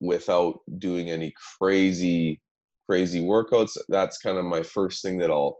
without 0.00 0.60
doing 0.78 1.10
any 1.10 1.32
crazy 1.58 2.40
crazy 2.90 3.20
workouts, 3.20 3.78
that's 3.88 4.18
kind 4.18 4.36
of 4.36 4.44
my 4.44 4.64
first 4.64 5.00
thing 5.00 5.16
that 5.18 5.30
I'll 5.30 5.58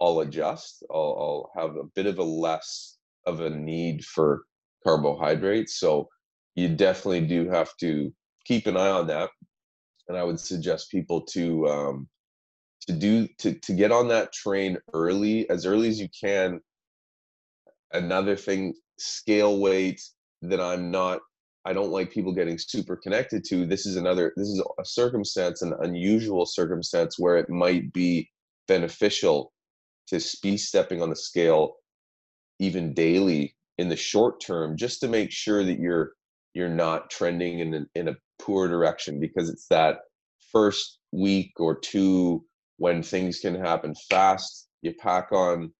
I'll 0.00 0.18
adjust. 0.18 0.82
I'll, 0.90 1.48
I'll 1.56 1.62
have 1.62 1.76
a 1.76 1.84
bit 1.94 2.06
of 2.06 2.18
a 2.18 2.24
less 2.24 2.98
of 3.24 3.40
a 3.40 3.50
need 3.50 4.04
for 4.04 4.42
carbohydrates. 4.82 5.78
So 5.78 6.08
you 6.56 6.68
definitely 6.68 7.24
do 7.28 7.48
have 7.50 7.70
to 7.78 8.12
keep 8.44 8.66
an 8.66 8.76
eye 8.76 8.90
on 8.90 9.06
that. 9.06 9.30
And 10.08 10.18
I 10.18 10.24
would 10.24 10.40
suggest 10.40 10.90
people 10.90 11.20
to 11.34 11.68
um, 11.68 12.08
to 12.88 12.92
do 12.92 13.28
to 13.38 13.54
to 13.54 13.72
get 13.74 13.92
on 13.92 14.08
that 14.08 14.32
train 14.32 14.76
early, 14.92 15.48
as 15.50 15.66
early 15.66 15.88
as 15.88 16.00
you 16.00 16.08
can. 16.20 16.60
Another 17.92 18.34
thing, 18.34 18.74
scale 18.98 19.60
weight 19.60 20.00
that 20.50 20.60
I'm 20.60 20.90
not 20.90 21.20
I 21.64 21.72
don't 21.72 21.90
like 21.90 22.10
people 22.10 22.32
getting 22.32 22.58
super 22.58 22.96
connected 22.96 23.44
to. 23.44 23.66
This 23.66 23.86
is 23.86 23.96
another, 23.96 24.32
this 24.36 24.48
is 24.48 24.60
a 24.60 24.84
circumstance, 24.84 25.62
an 25.62 25.74
unusual 25.80 26.44
circumstance 26.44 27.16
where 27.18 27.36
it 27.36 27.48
might 27.48 27.92
be 27.92 28.30
beneficial 28.66 29.52
to 30.08 30.20
be 30.42 30.56
stepping 30.56 31.00
on 31.00 31.10
the 31.10 31.16
scale 31.16 31.76
even 32.58 32.94
daily 32.94 33.56
in 33.78 33.88
the 33.88 33.96
short 33.96 34.40
term, 34.40 34.76
just 34.76 35.00
to 35.00 35.08
make 35.08 35.30
sure 35.30 35.64
that 35.64 35.78
you're 35.78 36.12
you're 36.54 36.68
not 36.68 37.08
trending 37.08 37.60
in 37.60 37.74
a, 37.74 37.86
in 37.94 38.08
a 38.08 38.16
poor 38.40 38.68
direction 38.68 39.18
because 39.18 39.48
it's 39.48 39.66
that 39.68 40.00
first 40.52 40.98
week 41.12 41.52
or 41.56 41.78
two 41.78 42.44
when 42.76 43.02
things 43.02 43.38
can 43.38 43.54
happen 43.54 43.94
fast. 44.10 44.68
You 44.82 44.92
pack 44.94 45.32
on 45.32 45.72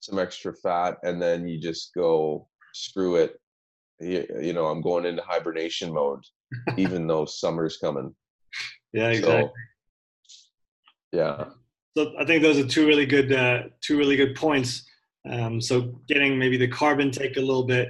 some 0.00 0.18
extra 0.18 0.54
fat 0.54 0.98
and 1.02 1.20
then 1.20 1.48
you 1.48 1.60
just 1.60 1.92
go 1.94 2.48
screw 2.72 3.16
it 3.16 3.40
you 4.00 4.52
know 4.52 4.66
i'm 4.66 4.80
going 4.80 5.04
into 5.04 5.22
hibernation 5.22 5.92
mode 5.92 6.24
even 6.76 7.06
though 7.06 7.24
summer's 7.24 7.76
coming. 7.76 8.14
Yeah 8.92 9.08
exactly. 9.08 9.50
So, 10.26 10.38
yeah. 11.12 11.44
So 11.96 12.14
i 12.18 12.24
think 12.24 12.42
those 12.42 12.58
are 12.58 12.66
two 12.66 12.86
really 12.86 13.06
good 13.06 13.32
uh, 13.32 13.64
two 13.80 13.98
really 13.98 14.16
good 14.16 14.34
points. 14.34 14.84
Um, 15.30 15.60
so 15.60 16.00
getting 16.08 16.38
maybe 16.38 16.56
the 16.56 16.68
carb 16.68 17.00
intake 17.00 17.36
a 17.36 17.40
little 17.40 17.66
bit 17.66 17.88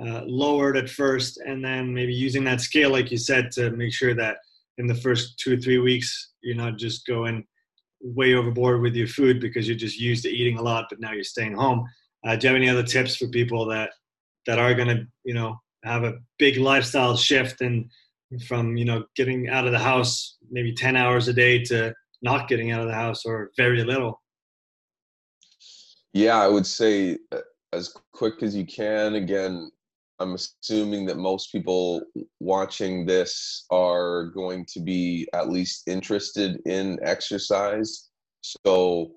uh, 0.00 0.22
lowered 0.26 0.76
at 0.76 0.90
first 0.90 1.38
and 1.46 1.64
then 1.64 1.94
maybe 1.94 2.12
using 2.12 2.42
that 2.44 2.60
scale 2.60 2.90
like 2.90 3.10
you 3.10 3.18
said 3.18 3.52
to 3.52 3.70
make 3.70 3.92
sure 3.92 4.14
that 4.14 4.38
in 4.78 4.86
the 4.86 4.94
first 4.94 5.38
two 5.38 5.54
or 5.54 5.56
three 5.58 5.78
weeks 5.78 6.32
you're 6.42 6.56
not 6.56 6.76
just 6.76 7.06
going 7.06 7.44
way 8.00 8.34
overboard 8.34 8.80
with 8.80 8.96
your 8.96 9.06
food 9.06 9.38
because 9.38 9.68
you're 9.68 9.76
just 9.76 10.00
used 10.00 10.24
to 10.24 10.28
eating 10.28 10.58
a 10.58 10.62
lot 10.62 10.86
but 10.90 10.98
now 10.98 11.12
you're 11.12 11.22
staying 11.22 11.54
home. 11.54 11.86
Uh, 12.26 12.34
do 12.34 12.46
you 12.46 12.52
have 12.52 12.60
any 12.60 12.68
other 12.68 12.82
tips 12.82 13.16
for 13.16 13.28
people 13.28 13.64
that 13.66 13.90
that 14.46 14.58
are 14.58 14.74
going 14.74 14.88
to 14.88 15.06
you 15.24 15.34
know 15.34 15.60
have 15.84 16.04
a 16.04 16.18
big 16.38 16.58
lifestyle 16.58 17.16
shift 17.16 17.60
and 17.60 17.90
from 18.46 18.76
you 18.76 18.84
know 18.84 19.04
getting 19.16 19.48
out 19.48 19.66
of 19.66 19.72
the 19.72 19.78
house 19.78 20.36
maybe 20.50 20.74
10 20.74 20.96
hours 20.96 21.28
a 21.28 21.32
day 21.32 21.62
to 21.62 21.92
not 22.22 22.48
getting 22.48 22.70
out 22.70 22.80
of 22.80 22.88
the 22.88 22.94
house 22.94 23.24
or 23.24 23.50
very 23.56 23.84
little. 23.84 24.20
Yeah 26.12 26.36
i 26.36 26.48
would 26.48 26.66
say 26.66 27.18
uh, 27.32 27.38
as 27.72 27.94
quick 28.12 28.42
as 28.42 28.54
you 28.54 28.66
can 28.66 29.14
again 29.14 29.70
i'm 30.18 30.34
assuming 30.34 31.06
that 31.06 31.16
most 31.16 31.50
people 31.50 32.02
watching 32.40 33.06
this 33.06 33.64
are 33.70 34.26
going 34.26 34.64
to 34.72 34.80
be 34.80 35.28
at 35.32 35.48
least 35.48 35.88
interested 35.88 36.60
in 36.66 36.98
exercise. 37.02 38.10
So 38.64 39.12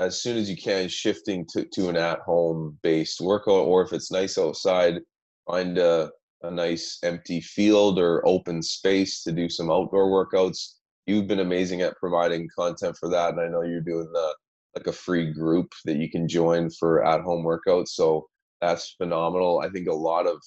as 0.00 0.22
soon 0.22 0.36
as 0.36 0.48
you 0.48 0.56
can 0.56 0.88
shifting 0.88 1.44
to, 1.46 1.64
to 1.64 1.88
an 1.88 1.96
at-home 1.96 2.78
based 2.82 3.20
workout 3.20 3.66
or 3.66 3.82
if 3.82 3.92
it's 3.92 4.12
nice 4.12 4.38
outside 4.38 5.00
find 5.46 5.78
a, 5.78 6.10
a 6.42 6.50
nice 6.50 6.98
empty 7.02 7.40
field 7.40 7.98
or 7.98 8.26
open 8.26 8.62
space 8.62 9.22
to 9.22 9.32
do 9.32 9.48
some 9.48 9.70
outdoor 9.70 10.08
workouts. 10.08 10.74
You've 11.06 11.26
been 11.26 11.40
amazing 11.40 11.80
at 11.80 11.96
providing 11.96 12.48
content 12.56 12.96
for 12.98 13.08
that 13.10 13.30
and 13.30 13.40
i 13.40 13.48
know 13.48 13.62
you're 13.62 13.80
doing 13.80 14.10
the 14.12 14.34
like 14.76 14.86
a 14.86 14.92
free 14.92 15.32
group 15.32 15.72
that 15.84 15.96
you 15.96 16.10
can 16.10 16.28
join 16.28 16.70
for 16.70 17.04
at-home 17.04 17.44
workouts 17.44 17.88
so 17.88 18.28
that's 18.60 18.94
phenomenal. 18.98 19.60
I 19.60 19.68
think 19.68 19.88
a 19.88 19.94
lot 19.94 20.26
of 20.26 20.40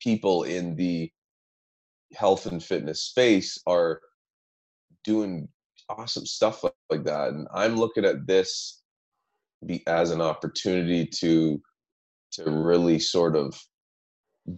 people 0.00 0.44
in 0.44 0.76
the 0.76 1.10
health 2.14 2.46
and 2.46 2.62
fitness 2.62 3.02
space 3.02 3.58
are 3.66 4.00
doing 5.04 5.48
awesome 5.98 6.26
stuff 6.26 6.64
like 6.90 7.04
that. 7.04 7.28
And 7.28 7.46
I'm 7.54 7.76
looking 7.76 8.04
at 8.04 8.26
this 8.26 8.80
be 9.66 9.86
as 9.86 10.10
an 10.10 10.20
opportunity 10.20 11.06
to 11.06 11.60
to 12.32 12.50
really 12.50 12.98
sort 12.98 13.36
of 13.36 13.58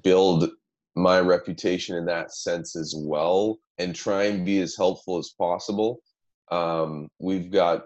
build 0.02 0.50
my 0.94 1.18
reputation 1.20 1.96
in 1.96 2.04
that 2.06 2.32
sense 2.34 2.76
as 2.76 2.94
well 2.96 3.58
and 3.78 3.94
try 3.94 4.24
and 4.24 4.44
be 4.44 4.60
as 4.60 4.76
helpful 4.76 5.18
as 5.18 5.34
possible 5.38 6.00
um, 6.50 7.08
we've 7.18 7.50
got 7.50 7.84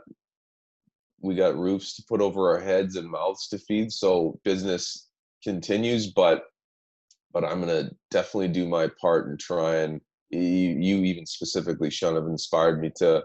we 1.22 1.34
got 1.34 1.56
roofs 1.56 1.96
to 1.96 2.04
put 2.08 2.20
over 2.20 2.54
our 2.54 2.60
heads 2.60 2.96
and 2.96 3.08
mouths 3.08 3.48
to 3.48 3.58
feed 3.58 3.90
so 3.90 4.38
business 4.44 5.08
continues 5.42 6.08
but 6.08 6.44
but 7.32 7.44
i'm 7.44 7.64
to 7.66 7.90
definitely 8.10 8.48
do 8.48 8.66
my 8.66 8.88
part 9.00 9.28
and 9.28 9.38
try 9.38 9.76
and 9.76 10.00
you, 10.30 10.40
you 10.40 10.96
even 10.98 11.24
specifically 11.24 11.90
sean 11.90 12.16
have 12.16 12.26
inspired 12.26 12.80
me 12.80 12.90
to 12.96 13.22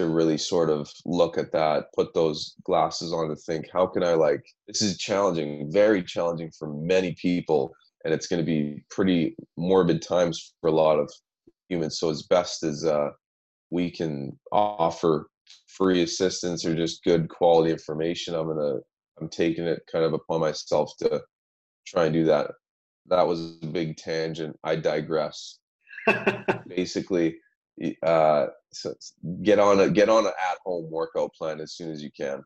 to 0.00 0.08
really 0.08 0.38
sort 0.38 0.70
of 0.70 0.90
look 1.04 1.38
at 1.38 1.52
that, 1.52 1.86
put 1.94 2.14
those 2.14 2.54
glasses 2.64 3.12
on 3.12 3.28
to 3.28 3.36
think, 3.36 3.66
how 3.72 3.86
can 3.86 4.02
I 4.02 4.14
like, 4.14 4.42
this 4.66 4.82
is 4.82 4.98
challenging, 4.98 5.70
very 5.70 6.02
challenging 6.02 6.50
for 6.58 6.72
many 6.72 7.14
people. 7.20 7.72
And 8.04 8.14
it's 8.14 8.26
going 8.26 8.40
to 8.40 8.46
be 8.46 8.82
pretty 8.90 9.36
morbid 9.56 10.02
times 10.02 10.54
for 10.60 10.68
a 10.68 10.72
lot 10.72 10.98
of 10.98 11.10
humans. 11.68 11.98
So 11.98 12.10
as 12.10 12.22
best 12.22 12.62
as 12.62 12.84
uh, 12.84 13.10
we 13.70 13.90
can 13.90 14.38
offer 14.52 15.28
free 15.68 16.02
assistance 16.02 16.64
or 16.64 16.74
just 16.74 17.04
good 17.04 17.28
quality 17.28 17.70
information, 17.70 18.34
I'm 18.34 18.46
going 18.46 18.58
to, 18.58 18.80
I'm 19.20 19.28
taking 19.28 19.64
it 19.64 19.82
kind 19.90 20.04
of 20.04 20.14
upon 20.14 20.40
myself 20.40 20.92
to 21.00 21.22
try 21.86 22.04
and 22.04 22.14
do 22.14 22.24
that. 22.24 22.52
That 23.06 23.26
was 23.26 23.58
a 23.62 23.66
big 23.66 23.96
tangent. 23.96 24.56
I 24.64 24.76
digress. 24.76 25.58
Basically, 26.68 27.36
uh, 28.02 28.46
so 28.72 28.94
get 29.42 29.58
on 29.58 29.80
a 29.80 29.90
get 29.90 30.08
on 30.08 30.26
an 30.26 30.32
at 30.50 30.58
home 30.64 30.90
workout 30.90 31.34
plan 31.34 31.60
as 31.60 31.72
soon 31.72 31.90
as 31.90 32.02
you 32.02 32.10
can. 32.10 32.42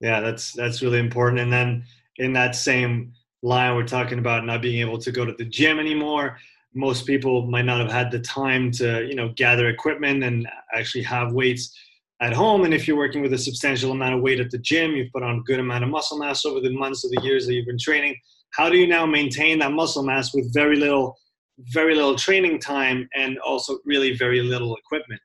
Yeah, 0.00 0.20
that's 0.20 0.52
that's 0.52 0.82
really 0.82 0.98
important. 0.98 1.40
And 1.40 1.52
then 1.52 1.84
in 2.16 2.32
that 2.34 2.54
same 2.54 3.12
line, 3.42 3.74
we're 3.74 3.86
talking 3.86 4.18
about 4.18 4.44
not 4.44 4.62
being 4.62 4.80
able 4.80 4.98
to 4.98 5.12
go 5.12 5.24
to 5.24 5.32
the 5.32 5.44
gym 5.44 5.78
anymore. 5.78 6.38
Most 6.74 7.06
people 7.06 7.46
might 7.46 7.64
not 7.64 7.80
have 7.80 7.90
had 7.90 8.10
the 8.10 8.20
time 8.20 8.70
to, 8.72 9.06
you 9.06 9.14
know, 9.14 9.32
gather 9.34 9.68
equipment 9.68 10.22
and 10.22 10.46
actually 10.74 11.04
have 11.04 11.32
weights 11.32 11.74
at 12.20 12.32
home. 12.32 12.64
And 12.64 12.74
if 12.74 12.86
you're 12.86 12.96
working 12.96 13.22
with 13.22 13.32
a 13.32 13.38
substantial 13.38 13.92
amount 13.92 14.14
of 14.14 14.20
weight 14.20 14.40
at 14.40 14.50
the 14.50 14.58
gym, 14.58 14.92
you've 14.92 15.12
put 15.12 15.22
on 15.22 15.38
a 15.38 15.42
good 15.42 15.60
amount 15.60 15.84
of 15.84 15.90
muscle 15.90 16.18
mass 16.18 16.44
over 16.44 16.60
the 16.60 16.70
months 16.70 17.04
or 17.04 17.08
the 17.08 17.22
years 17.22 17.46
that 17.46 17.54
you've 17.54 17.66
been 17.66 17.78
training. 17.78 18.16
How 18.50 18.68
do 18.68 18.76
you 18.76 18.86
now 18.86 19.06
maintain 19.06 19.58
that 19.58 19.72
muscle 19.72 20.02
mass 20.02 20.34
with 20.34 20.52
very 20.52 20.76
little, 20.76 21.16
very 21.58 21.94
little 21.94 22.16
training 22.16 22.58
time 22.58 23.08
and 23.14 23.38
also 23.38 23.78
really 23.84 24.16
very 24.16 24.40
little 24.40 24.76
equipment? 24.76 25.20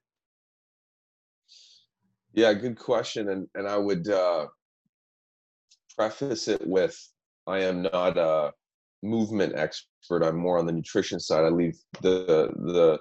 Yeah, 2.33 2.53
good 2.53 2.77
question. 2.77 3.29
And 3.29 3.47
and 3.55 3.67
I 3.67 3.77
would 3.77 4.07
uh, 4.07 4.47
preface 5.95 6.47
it 6.47 6.65
with 6.65 6.97
I 7.47 7.59
am 7.59 7.81
not 7.81 8.17
a 8.17 8.53
movement 9.03 9.53
expert. 9.55 10.23
I'm 10.23 10.38
more 10.38 10.57
on 10.57 10.65
the 10.65 10.71
nutrition 10.71 11.19
side. 11.19 11.43
I 11.43 11.50
leave 11.50 11.77
the 12.01 12.51
the 12.55 13.00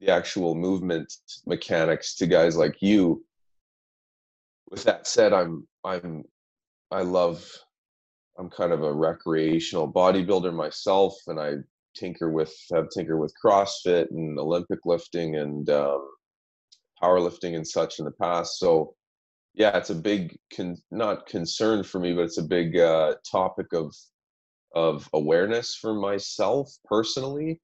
the 0.00 0.10
actual 0.10 0.54
movement 0.54 1.12
mechanics 1.46 2.14
to 2.16 2.26
guys 2.26 2.56
like 2.56 2.76
you. 2.80 3.24
With 4.70 4.84
that 4.84 5.06
said, 5.06 5.32
I'm 5.32 5.66
I'm 5.84 6.24
I 6.90 7.02
love 7.02 7.46
I'm 8.38 8.50
kind 8.50 8.72
of 8.72 8.82
a 8.82 8.92
recreational 8.92 9.90
bodybuilder 9.90 10.54
myself, 10.54 11.16
and 11.26 11.38
I 11.38 11.56
tinker 11.94 12.30
with 12.30 12.54
have 12.72 12.88
tinker 12.90 13.18
with 13.18 13.34
CrossFit 13.44 14.10
and 14.10 14.38
Olympic 14.38 14.80
lifting 14.84 15.36
and 15.36 15.68
um, 15.70 16.06
powerlifting 17.02 17.56
and 17.56 17.66
such 17.66 17.98
in 17.98 18.04
the 18.04 18.12
past. 18.12 18.58
So 18.58 18.94
yeah, 19.54 19.76
it's 19.76 19.90
a 19.90 19.94
big 19.94 20.38
con- 20.54 20.78
not 20.90 21.26
concern 21.26 21.82
for 21.82 21.98
me, 21.98 22.12
but 22.12 22.24
it's 22.24 22.38
a 22.38 22.42
big 22.42 22.76
uh, 22.78 23.14
topic 23.30 23.72
of 23.72 23.94
of 24.74 25.08
awareness 25.12 25.74
for 25.74 25.94
myself 25.94 26.70
personally. 26.84 27.60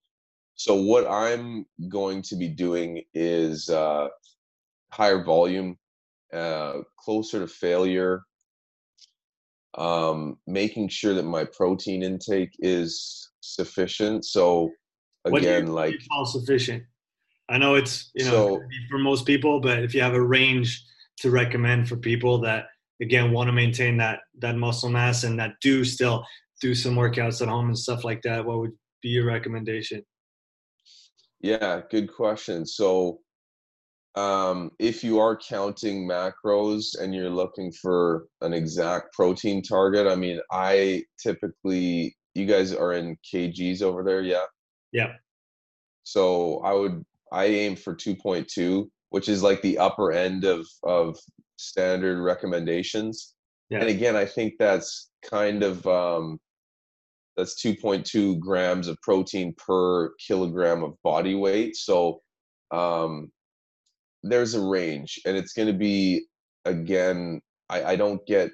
So 0.56 0.74
what 0.74 1.06
I'm 1.06 1.66
going 1.88 2.22
to 2.22 2.36
be 2.36 2.48
doing 2.48 3.02
is 3.14 3.68
uh, 3.68 4.08
higher 4.90 5.22
volume, 5.22 5.76
uh, 6.32 6.78
closer 6.98 7.40
to 7.40 7.46
failure, 7.46 8.22
um, 9.76 10.38
making 10.46 10.88
sure 10.88 11.14
that 11.14 11.24
my 11.24 11.44
protein 11.44 12.02
intake 12.02 12.52
is 12.58 13.30
sufficient. 13.54 14.24
So 14.24 14.70
again, 15.24 15.68
like 15.68 15.94
all 16.10 16.26
sufficient. 16.26 16.82
I 17.48 17.58
know 17.58 17.74
it's 17.76 18.10
you 18.14 18.24
know 18.24 18.30
so, 18.30 18.62
for 18.90 18.98
most 18.98 19.26
people, 19.26 19.60
but 19.60 19.78
if 19.80 19.94
you 19.94 20.02
have 20.02 20.14
a 20.14 20.22
range 20.22 20.82
to 21.18 21.30
recommend 21.30 21.88
for 21.88 21.96
people 21.96 22.38
that 22.40 22.66
again 23.00 23.32
want 23.32 23.48
to 23.48 23.52
maintain 23.52 23.96
that 23.98 24.20
that 24.38 24.56
muscle 24.56 24.90
mass 24.90 25.24
and 25.24 25.38
that 25.38 25.52
do 25.60 25.84
still 25.84 26.24
do 26.60 26.74
some 26.74 26.94
workouts 26.96 27.42
at 27.42 27.48
home 27.48 27.66
and 27.66 27.78
stuff 27.78 28.04
like 28.04 28.22
that, 28.22 28.44
what 28.44 28.58
would 28.58 28.72
be 29.02 29.10
your 29.10 29.26
recommendation? 29.26 30.02
Yeah, 31.40 31.82
good 31.90 32.12
question. 32.12 32.66
So 32.66 33.20
um, 34.16 34.70
if 34.78 35.04
you 35.04 35.20
are 35.20 35.36
counting 35.36 36.08
macros 36.08 36.98
and 36.98 37.14
you're 37.14 37.30
looking 37.30 37.70
for 37.70 38.26
an 38.40 38.54
exact 38.54 39.12
protein 39.12 39.62
target, 39.62 40.06
I 40.06 40.16
mean, 40.16 40.40
I 40.50 41.04
typically, 41.22 42.16
you 42.36 42.46
guys 42.46 42.72
are 42.72 42.92
in 42.92 43.16
kgs 43.24 43.82
over 43.82 44.02
there, 44.02 44.22
yeah? 44.22 44.44
Yeah. 44.92 45.14
So 46.04 46.60
I 46.60 46.72
would 46.72 47.04
I 47.32 47.46
aim 47.46 47.76
for 47.76 47.94
2.2, 47.94 48.88
which 49.10 49.28
is 49.28 49.42
like 49.42 49.62
the 49.62 49.78
upper 49.78 50.12
end 50.12 50.44
of 50.44 50.66
of 50.84 51.18
standard 51.56 52.22
recommendations. 52.22 53.34
Yeah. 53.70 53.80
And 53.80 53.88
again, 53.88 54.14
I 54.14 54.24
think 54.24 54.54
that's 54.58 55.10
kind 55.28 55.62
of 55.62 55.86
um, 55.86 56.38
that's 57.36 57.60
2.2 57.62 58.38
grams 58.38 58.88
of 58.88 59.00
protein 59.02 59.54
per 59.54 60.14
kilogram 60.14 60.82
of 60.82 60.94
body 61.02 61.34
weight. 61.34 61.76
So 61.76 62.20
um, 62.70 63.30
there's 64.22 64.54
a 64.54 64.60
range, 64.60 65.20
and 65.26 65.36
it's 65.36 65.52
going 65.52 65.68
to 65.68 65.74
be 65.74 66.26
again. 66.64 67.40
I, 67.68 67.84
I 67.84 67.96
don't 67.96 68.24
get. 68.26 68.50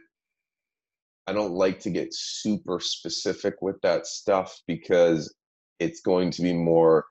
I 1.26 1.32
don't 1.32 1.52
like 1.52 1.80
to 1.80 1.90
get 1.90 2.12
super 2.12 2.80
specific 2.80 3.62
with 3.62 3.80
that 3.82 4.06
stuff 4.06 4.60
because 4.66 5.32
it's 5.78 6.00
going 6.00 6.30
to 6.32 6.42
be 6.42 6.52
more 6.52 7.04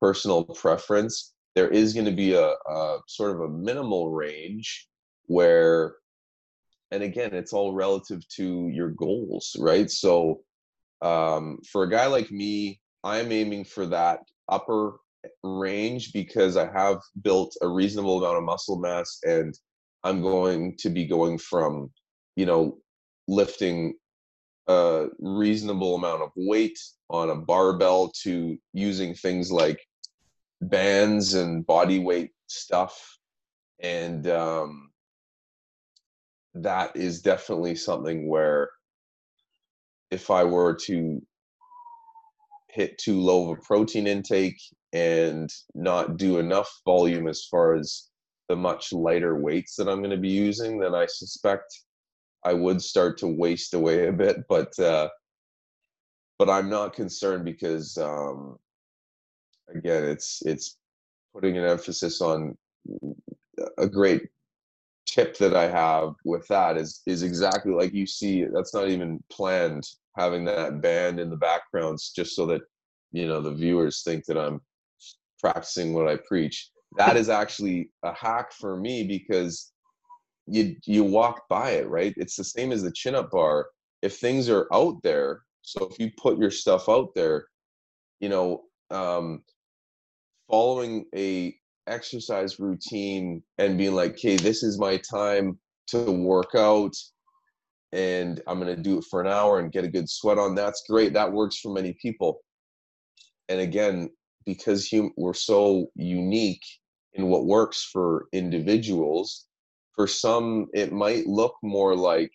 personal 0.00 0.44
preference, 0.44 1.34
there 1.54 1.68
is 1.68 1.94
going 1.94 2.06
to 2.06 2.12
be 2.12 2.34
a, 2.34 2.50
a 2.68 2.98
sort 3.08 3.34
of 3.34 3.40
a 3.40 3.48
minimal 3.48 4.10
range 4.10 4.88
where, 5.24 5.96
and 6.90 7.02
again, 7.02 7.34
it's 7.34 7.52
all 7.52 7.72
relative 7.72 8.26
to 8.28 8.68
your 8.68 8.90
goals, 8.90 9.56
right? 9.58 9.90
So 9.90 10.42
um, 11.02 11.58
for 11.70 11.84
a 11.84 11.90
guy 11.90 12.06
like 12.06 12.30
me, 12.30 12.80
I'm 13.04 13.32
aiming 13.32 13.64
for 13.64 13.86
that 13.86 14.20
upper 14.48 14.96
range 15.42 16.12
because 16.12 16.56
I 16.56 16.70
have 16.72 17.00
built 17.22 17.56
a 17.62 17.68
reasonable 17.68 18.18
amount 18.18 18.38
of 18.38 18.44
muscle 18.44 18.78
mass 18.78 19.18
and 19.24 19.54
I'm 20.04 20.22
going 20.22 20.76
to 20.78 20.90
be 20.90 21.06
going 21.06 21.38
from, 21.38 21.90
you 22.36 22.46
know, 22.46 22.78
lifting 23.28 23.94
a 24.68 25.06
reasonable 25.18 25.94
amount 25.94 26.22
of 26.22 26.30
weight 26.36 26.78
on 27.08 27.30
a 27.30 27.36
barbell 27.36 28.10
to 28.22 28.58
using 28.72 29.14
things 29.14 29.52
like 29.52 29.80
bands 30.60 31.34
and 31.34 31.66
body 31.66 31.98
weight 31.98 32.32
stuff. 32.48 33.18
And 33.80 34.26
um, 34.26 34.90
that 36.62 36.96
is 36.96 37.20
definitely 37.20 37.74
something 37.74 38.28
where 38.28 38.70
if 40.10 40.30
i 40.30 40.42
were 40.42 40.74
to 40.74 41.20
hit 42.70 42.96
too 42.98 43.20
low 43.20 43.50
of 43.50 43.58
a 43.58 43.60
protein 43.62 44.06
intake 44.06 44.60
and 44.92 45.50
not 45.74 46.16
do 46.16 46.38
enough 46.38 46.70
volume 46.84 47.28
as 47.28 47.44
far 47.50 47.74
as 47.74 48.08
the 48.48 48.56
much 48.56 48.92
lighter 48.92 49.38
weights 49.38 49.76
that 49.76 49.88
i'm 49.88 49.98
going 49.98 50.10
to 50.10 50.16
be 50.16 50.30
using 50.30 50.78
then 50.78 50.94
i 50.94 51.04
suspect 51.06 51.82
i 52.44 52.52
would 52.52 52.80
start 52.82 53.18
to 53.18 53.26
waste 53.26 53.74
away 53.74 54.06
a 54.08 54.12
bit 54.12 54.36
but 54.48 54.78
uh, 54.78 55.08
but 56.38 56.50
i'm 56.50 56.68
not 56.68 56.94
concerned 56.94 57.44
because 57.44 57.96
um, 57.98 58.58
again, 59.74 60.04
it's 60.04 60.42
it's 60.44 60.76
putting 61.34 61.56
an 61.56 61.64
emphasis 61.64 62.20
on 62.20 62.56
a 63.78 63.88
great 63.88 64.22
tip 65.06 65.36
that 65.38 65.54
I 65.54 65.68
have 65.68 66.14
with 66.24 66.46
that 66.48 66.76
is 66.76 67.02
is 67.06 67.22
exactly 67.22 67.72
like 67.72 67.92
you 67.92 68.06
see. 68.06 68.44
That's 68.52 68.74
not 68.74 68.88
even 68.88 69.22
planned. 69.30 69.84
Having 70.16 70.46
that 70.46 70.80
band 70.80 71.20
in 71.20 71.30
the 71.30 71.36
backgrounds 71.36 72.12
just 72.14 72.34
so 72.34 72.46
that 72.46 72.62
you 73.12 73.26
know 73.26 73.40
the 73.40 73.52
viewers 73.52 74.02
think 74.02 74.24
that 74.26 74.38
I'm 74.38 74.60
practicing 75.40 75.94
what 75.94 76.08
I 76.08 76.16
preach. 76.26 76.70
That 76.96 77.16
is 77.16 77.28
actually 77.28 77.90
a 78.04 78.14
hack 78.14 78.52
for 78.52 78.76
me 78.76 79.02
because 79.06 79.72
you 80.46 80.76
you 80.86 81.04
walk 81.04 81.48
by 81.48 81.70
it, 81.72 81.88
right? 81.88 82.14
It's 82.16 82.36
the 82.36 82.44
same 82.44 82.72
as 82.72 82.82
the 82.82 82.92
chin 82.92 83.14
up 83.14 83.30
bar. 83.30 83.68
If 84.02 84.18
things 84.18 84.48
are 84.48 84.68
out 84.72 85.02
there, 85.02 85.42
so 85.62 85.88
if 85.90 85.98
you 85.98 86.10
put 86.16 86.38
your 86.38 86.50
stuff 86.50 86.88
out 86.88 87.14
there, 87.14 87.46
you 88.20 88.28
know, 88.28 88.62
um, 88.90 89.42
following 90.48 91.06
a 91.14 91.56
exercise 91.86 92.58
routine 92.58 93.42
and 93.58 93.78
being 93.78 93.94
like, 93.94 94.12
okay, 94.12 94.36
this 94.36 94.62
is 94.62 94.78
my 94.78 94.96
time 94.98 95.58
to 95.88 96.10
work 96.10 96.54
out 96.56 96.94
and 97.92 98.40
I'm 98.46 98.60
going 98.60 98.74
to 98.74 98.82
do 98.82 98.98
it 98.98 99.04
for 99.04 99.20
an 99.20 99.26
hour 99.26 99.58
and 99.58 99.72
get 99.72 99.84
a 99.84 99.88
good 99.88 100.08
sweat 100.08 100.38
on. 100.38 100.54
That's 100.54 100.84
great. 100.88 101.12
That 101.12 101.32
works 101.32 101.58
for 101.58 101.72
many 101.72 101.96
people. 102.00 102.40
And 103.48 103.60
again, 103.60 104.10
because 104.44 104.88
hum- 104.90 105.12
we're 105.16 105.34
so 105.34 105.86
unique 105.94 106.64
in 107.14 107.28
what 107.28 107.46
works 107.46 107.88
for 107.90 108.26
individuals, 108.32 109.46
for 109.96 110.06
some, 110.06 110.68
it 110.74 110.92
might 110.92 111.26
look 111.26 111.56
more 111.62 111.96
like 111.96 112.32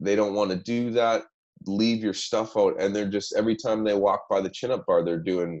they 0.00 0.16
don't 0.16 0.34
want 0.34 0.50
to 0.50 0.56
do 0.56 0.90
that. 0.92 1.24
Leave 1.66 2.02
your 2.02 2.14
stuff 2.14 2.56
out. 2.56 2.80
And 2.80 2.96
they're 2.96 3.08
just, 3.08 3.34
every 3.36 3.54
time 3.54 3.84
they 3.84 3.94
walk 3.94 4.28
by 4.28 4.40
the 4.40 4.50
chin 4.50 4.70
up 4.70 4.86
bar, 4.86 5.04
they're 5.04 5.18
doing 5.18 5.60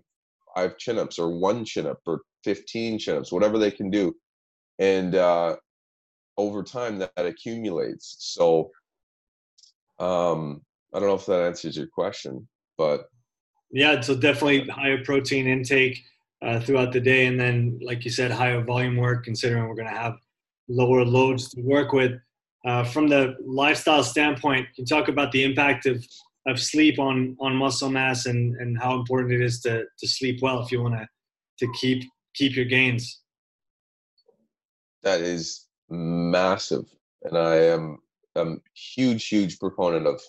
five 0.54 0.78
chin 0.78 0.98
ups 0.98 1.18
or 1.18 1.38
one 1.38 1.64
chin 1.64 1.86
up 1.86 2.00
or 2.06 2.22
15 2.44 2.98
chin 2.98 3.18
ups, 3.18 3.30
whatever 3.30 3.58
they 3.58 3.70
can 3.70 3.90
do. 3.90 4.14
And 4.78 5.14
uh, 5.14 5.56
over 6.36 6.62
time, 6.62 6.98
that, 6.98 7.12
that 7.16 7.26
accumulates. 7.26 8.16
So 8.20 8.70
um, 9.98 10.62
I 10.94 10.98
don't 10.98 11.08
know 11.08 11.14
if 11.14 11.26
that 11.26 11.44
answers 11.44 11.76
your 11.76 11.88
question, 11.88 12.48
but. 12.78 13.10
Yeah, 13.70 14.00
so 14.00 14.16
definitely 14.16 14.66
higher 14.68 15.04
protein 15.04 15.46
intake 15.46 16.02
uh, 16.40 16.60
throughout 16.60 16.92
the 16.92 17.00
day. 17.00 17.26
And 17.26 17.38
then, 17.38 17.78
like 17.82 18.04
you 18.04 18.10
said, 18.10 18.30
higher 18.30 18.62
volume 18.62 18.96
work, 18.96 19.24
considering 19.24 19.68
we're 19.68 19.74
going 19.74 19.92
to 19.92 20.00
have 20.00 20.14
lower 20.68 21.04
loads 21.04 21.48
to 21.50 21.60
work 21.62 21.92
with. 21.92 22.12
Uh, 22.64 22.84
from 22.84 23.08
the 23.08 23.36
lifestyle 23.44 24.02
standpoint, 24.02 24.66
you 24.76 24.84
talk 24.84 25.08
about 25.08 25.32
the 25.32 25.44
impact 25.44 25.86
of 25.86 26.04
of 26.48 26.60
sleep 26.60 26.98
on 26.98 27.36
on 27.40 27.54
muscle 27.54 27.90
mass 27.90 28.26
and 28.26 28.56
and 28.56 28.78
how 28.78 28.98
important 28.98 29.32
it 29.32 29.42
is 29.42 29.60
to 29.60 29.84
to 29.98 30.08
sleep 30.08 30.40
well 30.42 30.62
if 30.62 30.72
you 30.72 30.82
want 30.82 30.94
to 30.94 31.06
to 31.58 31.72
keep 31.78 32.04
keep 32.34 32.56
your 32.56 32.64
gains 32.64 33.20
that 35.02 35.20
is 35.20 35.66
massive 35.90 36.84
and 37.22 37.36
i 37.36 37.56
am 37.56 37.98
a 38.36 38.44
huge 38.74 39.28
huge 39.28 39.58
proponent 39.58 40.06
of 40.06 40.20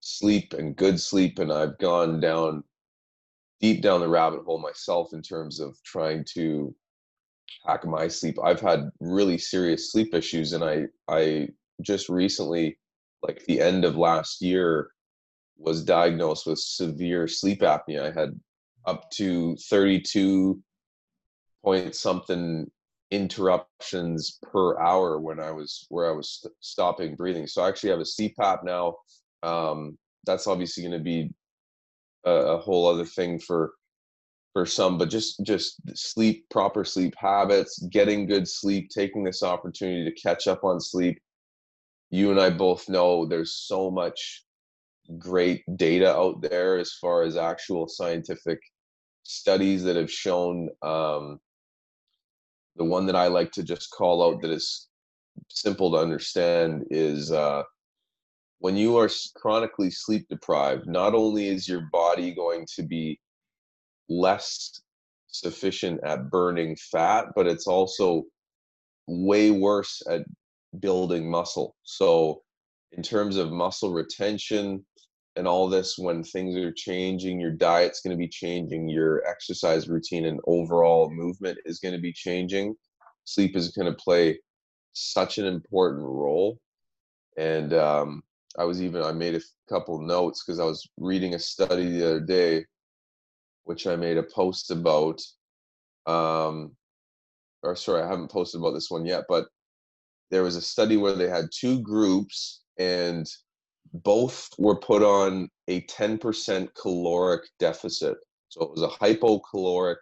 sleep 0.00 0.54
and 0.54 0.76
good 0.76 0.98
sleep 0.98 1.38
and 1.38 1.52
i've 1.52 1.76
gone 1.78 2.20
down 2.20 2.64
deep 3.60 3.82
down 3.82 4.00
the 4.00 4.08
rabbit 4.08 4.42
hole 4.44 4.58
myself 4.58 5.12
in 5.12 5.20
terms 5.20 5.60
of 5.60 5.76
trying 5.84 6.24
to 6.24 6.74
hack 7.66 7.84
my 7.86 8.08
sleep 8.08 8.36
i've 8.42 8.60
had 8.60 8.90
really 9.00 9.38
serious 9.38 9.92
sleep 9.92 10.14
issues 10.14 10.52
and 10.52 10.64
i 10.64 10.84
i 11.08 11.48
just 11.82 12.08
recently 12.08 12.78
like 13.22 13.44
the 13.44 13.60
end 13.60 13.84
of 13.84 13.96
last 13.96 14.40
year 14.40 14.90
was 15.56 15.84
diagnosed 15.84 16.46
with 16.46 16.58
severe 16.58 17.26
sleep 17.28 17.60
apnea 17.60 18.02
i 18.02 18.20
had 18.20 18.38
up 18.86 19.10
to 19.10 19.56
32 19.68 20.60
point 21.62 21.94
something 21.94 22.70
interruptions 23.10 24.38
per 24.42 24.78
hour 24.78 25.18
when 25.18 25.40
I 25.40 25.50
was 25.50 25.86
where 25.88 26.08
I 26.08 26.12
was 26.12 26.40
st- 26.40 26.54
stopping 26.60 27.16
breathing. 27.16 27.46
So 27.46 27.62
I 27.62 27.68
actually 27.68 27.90
have 27.90 28.00
a 28.00 28.02
CPAP 28.02 28.64
now. 28.64 28.96
Um, 29.42 29.98
that's 30.24 30.46
obviously 30.46 30.82
going 30.82 30.98
to 30.98 31.02
be 31.04 31.30
a, 32.24 32.30
a, 32.30 32.58
whole 32.58 32.86
other 32.86 33.04
thing 33.04 33.38
for 33.38 33.72
for 34.52 34.66
some, 34.66 34.98
but 34.98 35.10
just 35.10 35.42
just 35.44 35.80
sleep, 35.94 36.48
proper 36.50 36.84
sleep 36.84 37.14
habits, 37.16 37.78
getting 37.90 38.26
good 38.26 38.48
sleep, 38.48 38.90
taking 38.90 39.24
this 39.24 39.42
opportunity 39.42 40.04
to 40.04 40.20
catch 40.20 40.46
up 40.48 40.64
on 40.64 40.80
sleep. 40.80 41.20
You 42.10 42.30
and 42.30 42.40
I 42.40 42.50
both 42.50 42.88
know 42.88 43.26
there's 43.26 43.54
so 43.54 43.90
much 43.90 44.44
great 45.18 45.62
data 45.76 46.14
out 46.14 46.40
there 46.42 46.78
as 46.78 46.92
far 46.92 47.22
as 47.22 47.36
actual 47.36 47.88
scientific 47.88 48.60
studies 49.22 49.84
that 49.84 49.96
have 49.96 50.10
shown 50.10 50.68
um, 50.82 51.38
the 52.76 52.84
one 52.84 53.06
that 53.06 53.16
I 53.16 53.28
like 53.28 53.52
to 53.52 53.62
just 53.62 53.90
call 53.90 54.24
out 54.24 54.42
that 54.42 54.50
is 54.50 54.88
simple 55.48 55.92
to 55.92 55.98
understand 55.98 56.84
is 56.90 57.30
uh, 57.30 57.62
when 58.58 58.76
you 58.76 58.96
are 58.98 59.10
chronically 59.36 59.90
sleep 59.90 60.26
deprived, 60.28 60.86
not 60.86 61.14
only 61.14 61.48
is 61.48 61.68
your 61.68 61.88
body 61.92 62.34
going 62.34 62.66
to 62.76 62.82
be 62.82 63.18
less 64.10 64.82
sufficient 65.28 66.00
at 66.04 66.28
burning 66.28 66.76
fat, 66.76 67.26
but 67.34 67.46
it's 67.46 67.66
also 67.66 68.24
way 69.06 69.50
worse 69.50 70.02
at 70.10 70.22
building 70.80 71.30
muscle. 71.30 71.76
So, 71.84 72.42
in 72.92 73.02
terms 73.02 73.36
of 73.36 73.52
muscle 73.52 73.92
retention, 73.92 74.84
and 75.36 75.46
all 75.46 75.68
this 75.68 75.96
when 75.96 76.22
things 76.22 76.56
are 76.56 76.72
changing 76.72 77.40
your 77.40 77.52
diet's 77.52 78.00
going 78.00 78.10
to 78.10 78.18
be 78.18 78.28
changing 78.28 78.88
your 78.88 79.26
exercise 79.26 79.88
routine 79.88 80.26
and 80.26 80.40
overall 80.46 81.10
movement 81.10 81.58
is 81.64 81.78
going 81.78 81.94
to 81.94 82.00
be 82.00 82.12
changing 82.12 82.74
sleep 83.24 83.56
is 83.56 83.68
going 83.68 83.90
to 83.90 84.02
play 84.02 84.38
such 84.92 85.38
an 85.38 85.46
important 85.46 86.02
role 86.02 86.58
and 87.38 87.72
um, 87.72 88.22
i 88.58 88.64
was 88.64 88.82
even 88.82 89.02
i 89.02 89.12
made 89.12 89.34
a 89.34 89.40
couple 89.68 90.00
notes 90.00 90.42
because 90.44 90.58
i 90.58 90.64
was 90.64 90.88
reading 90.98 91.34
a 91.34 91.38
study 91.38 91.88
the 91.88 92.06
other 92.06 92.20
day 92.20 92.64
which 93.64 93.86
i 93.86 93.96
made 93.96 94.16
a 94.16 94.22
post 94.22 94.70
about 94.70 95.20
um, 96.06 96.72
or 97.62 97.76
sorry 97.76 98.02
i 98.02 98.06
haven't 98.08 98.30
posted 98.30 98.60
about 98.60 98.72
this 98.72 98.90
one 98.90 99.06
yet 99.06 99.24
but 99.28 99.46
there 100.30 100.42
was 100.42 100.56
a 100.56 100.62
study 100.62 100.96
where 100.96 101.12
they 101.12 101.28
had 101.28 101.48
two 101.52 101.80
groups 101.80 102.62
and 102.78 103.26
both 103.92 104.48
were 104.58 104.78
put 104.78 105.02
on 105.02 105.48
a 105.68 105.82
10% 105.82 106.68
caloric 106.80 107.42
deficit. 107.58 108.16
So 108.48 108.62
it 108.62 108.70
was 108.70 108.82
a 108.82 108.88
hypocaloric 108.88 109.96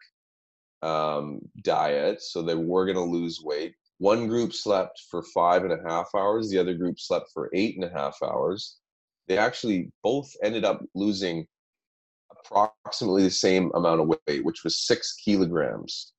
um, 0.82 1.40
diet. 1.62 2.22
So 2.22 2.42
they 2.42 2.54
were 2.54 2.84
going 2.84 2.96
to 2.96 3.02
lose 3.02 3.40
weight. 3.42 3.74
One 3.98 4.28
group 4.28 4.52
slept 4.52 5.02
for 5.10 5.22
five 5.34 5.64
and 5.64 5.72
a 5.72 5.88
half 5.88 6.08
hours, 6.14 6.50
the 6.50 6.58
other 6.58 6.74
group 6.74 7.00
slept 7.00 7.30
for 7.34 7.50
eight 7.52 7.76
and 7.76 7.84
a 7.84 7.92
half 7.92 8.16
hours. 8.22 8.76
They 9.26 9.38
actually 9.38 9.90
both 10.02 10.30
ended 10.42 10.64
up 10.64 10.84
losing 10.94 11.46
approximately 12.44 13.22
the 13.22 13.31
same 13.31 13.70
amount 13.74 14.01
of 14.01 14.09
weight, 14.09 14.44
which 14.44 14.64
was 14.64 14.87
six 14.87 15.14
kilograms. 15.14 16.12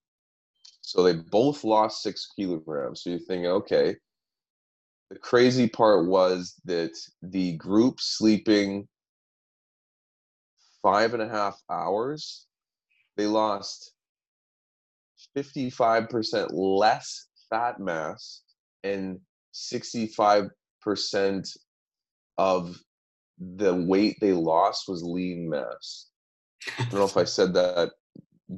So 0.82 1.04
they 1.04 1.14
both 1.14 1.64
lost 1.64 2.02
six 2.02 2.28
kilograms. 2.36 3.04
So 3.04 3.12
you're 3.12 3.20
thinking, 3.20 3.48
okay, 3.48 3.96
the 5.10 5.20
crazy 5.20 5.68
part 5.68 6.08
was 6.08 6.56
that 6.66 6.92
the 7.22 7.58
group 7.58 8.00
sleeping 8.00 8.88
five 10.82 11.14
and 11.14 11.22
a 11.22 11.30
half 11.30 11.60
hours, 11.70 12.48
they 13.18 13.26
lost 13.26 13.94
55% 15.38 16.50
less 16.52 17.28
fat 17.50 17.80
mass 17.80 18.42
and 18.84 19.20
65% 19.54 20.52
of 22.38 22.80
the 23.40 23.74
weight 23.74 24.18
they 24.20 24.34
lost 24.34 24.88
was 24.88 25.04
lean 25.04 25.50
mass. 25.50 26.08
I 26.78 26.84
don't 26.84 27.00
know 27.00 27.06
if 27.06 27.18
I 27.18 27.24
said 27.26 27.54
that 27.54 27.92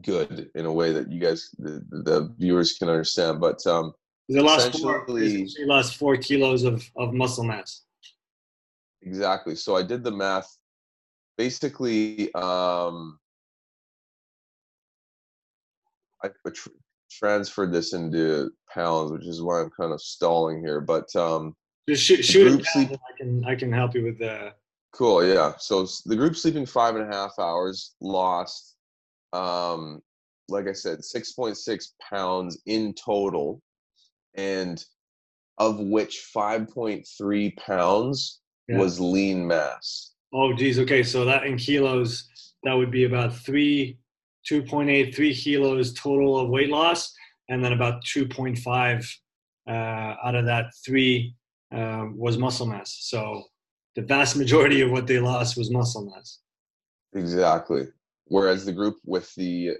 good 0.01 0.49
in 0.55 0.65
a 0.65 0.71
way 0.71 0.91
that 0.93 1.11
you 1.11 1.19
guys, 1.19 1.49
the, 1.57 1.83
the 1.89 2.33
viewers 2.37 2.77
can 2.77 2.89
understand, 2.89 3.39
but 3.39 3.65
um, 3.67 3.93
they 4.29 4.39
lost 4.39 4.79
four. 4.79 5.05
They 5.07 5.45
lost 5.65 5.97
four 5.97 6.15
kilos 6.17 6.63
of 6.63 6.89
of 6.95 7.13
muscle 7.13 7.43
mass. 7.43 7.83
Exactly. 9.01 9.55
So 9.55 9.75
I 9.75 9.83
did 9.83 10.03
the 10.03 10.11
math. 10.11 10.47
Basically, 11.37 12.33
um, 12.35 13.19
I 16.23 16.29
tr- 16.53 16.69
transferred 17.09 17.73
this 17.73 17.93
into 17.93 18.51
pounds, 18.73 19.11
which 19.11 19.25
is 19.25 19.41
why 19.41 19.61
I'm 19.61 19.71
kind 19.71 19.91
of 19.91 20.01
stalling 20.01 20.63
here. 20.63 20.79
But 20.79 21.13
um, 21.15 21.55
just 21.89 22.03
shoot, 22.03 22.23
shoot 22.23 22.59
it 22.59 22.65
sleep- 22.67 22.91
I 22.91 23.17
can 23.17 23.43
I 23.45 23.55
can 23.55 23.71
help 23.71 23.95
you 23.95 24.03
with 24.03 24.19
the. 24.19 24.53
Cool. 24.93 25.25
Yeah. 25.25 25.53
So 25.57 25.87
the 26.05 26.15
group 26.15 26.35
sleeping 26.35 26.65
five 26.65 26.95
and 26.95 27.11
a 27.11 27.15
half 27.15 27.33
hours 27.39 27.95
lost, 28.01 28.75
um, 29.33 30.01
like 30.49 30.67
I 30.67 30.73
said, 30.73 31.03
six 31.03 31.31
point 31.31 31.57
six 31.57 31.93
pounds 32.01 32.61
in 32.65 32.93
total 32.93 33.61
and 34.35 34.83
of 35.57 35.79
which 35.79 36.31
5.3 36.35 37.57
pounds 37.57 38.39
yeah. 38.67 38.77
was 38.77 38.99
lean 38.99 39.45
mass. 39.45 40.13
Oh, 40.33 40.53
geez. 40.53 40.79
Okay. 40.79 41.03
So 41.03 41.25
that 41.25 41.43
in 41.43 41.57
kilos, 41.57 42.29
that 42.63 42.73
would 42.73 42.91
be 42.91 43.03
about 43.03 43.35
three, 43.35 43.97
2.8, 44.49 45.13
three 45.13 45.35
kilos 45.35 45.93
total 45.93 46.39
of 46.39 46.49
weight 46.49 46.69
loss. 46.69 47.13
And 47.49 47.63
then 47.63 47.73
about 47.73 48.03
2.5 48.05 49.07
uh, 49.67 49.71
out 49.71 50.35
of 50.35 50.45
that 50.45 50.71
three 50.85 51.35
uh, 51.73 52.05
was 52.15 52.37
muscle 52.37 52.65
mass. 52.65 52.97
So 53.01 53.43
the 53.95 54.01
vast 54.01 54.35
majority 54.35 54.81
of 54.81 54.91
what 54.91 55.07
they 55.07 55.19
lost 55.19 55.57
was 55.57 55.71
muscle 55.71 56.05
mass. 56.05 56.39
Exactly. 57.13 57.87
Whereas 58.25 58.65
the 58.65 58.71
group 58.71 58.97
with 59.05 59.33
the 59.35 59.71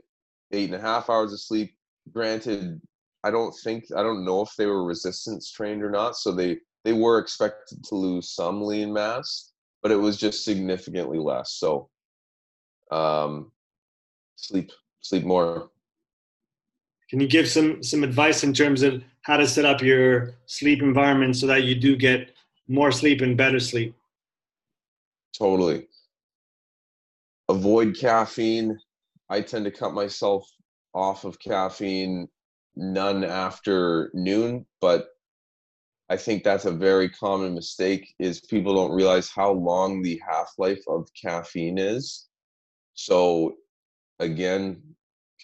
eight 0.52 0.70
and 0.70 0.76
a 0.76 0.82
half 0.82 1.10
hours 1.10 1.32
of 1.32 1.40
sleep, 1.40 1.74
granted, 2.12 2.82
I 3.24 3.32
don't 3.32 3.56
think 3.64 3.86
I 3.96 4.04
don't 4.04 4.26
know 4.26 4.42
if 4.42 4.54
they 4.58 4.66
were 4.66 4.84
resistance 4.84 5.52
trained 5.52 5.84
or 5.84 5.90
not. 5.92 6.18
So 6.18 6.32
they 6.32 6.58
they 6.84 6.94
were 6.94 7.20
expected 7.20 7.84
to 7.86 7.96
lose 7.96 8.32
some 8.32 8.62
lean 8.64 8.92
mass, 8.92 9.52
but 9.82 9.92
it 9.92 9.96
was 9.96 10.18
just 10.18 10.44
significantly 10.44 11.20
less. 11.20 11.54
So 11.54 11.90
um, 12.92 13.52
sleep 14.36 14.72
sleep 15.02 15.24
more. 15.24 15.70
Can 17.10 17.20
you 17.20 17.28
give 17.28 17.48
some 17.48 17.84
some 17.84 18.04
advice 18.04 18.44
in 18.44 18.54
terms 18.54 18.82
of 18.84 19.04
how 19.22 19.38
to 19.38 19.48
set 19.48 19.66
up 19.66 19.82
your 19.82 20.34
sleep 20.46 20.82
environment 20.82 21.36
so 21.38 21.48
that 21.48 21.64
you 21.64 21.76
do 21.76 21.96
get 21.96 22.34
more 22.68 22.92
sleep 22.92 23.22
and 23.22 23.38
better 23.38 23.60
sleep? 23.60 23.96
Totally. 25.38 25.88
Avoid 27.50 27.98
caffeine. 27.98 28.80
I 29.30 29.42
tend 29.42 29.66
to 29.66 29.72
cut 29.72 29.94
myself 29.94 30.48
off 30.94 31.24
of 31.26 31.40
caffeine 31.40 32.28
none 32.76 33.24
after 33.24 34.12
noon, 34.14 34.66
but 34.80 35.10
I 36.10 36.18
think 36.18 36.44
that's 36.44 36.66
a 36.66 36.72
very 36.72 37.10
common 37.10 37.54
mistake 37.56 38.14
is 38.20 38.42
people 38.42 38.76
don't 38.76 38.96
realize 38.96 39.30
how 39.30 39.54
long 39.54 40.02
the 40.02 40.22
half-life 40.28 40.84
of 40.88 41.08
caffeine 41.22 41.78
is. 41.78 42.28
So 42.94 43.56
again, 44.20 44.82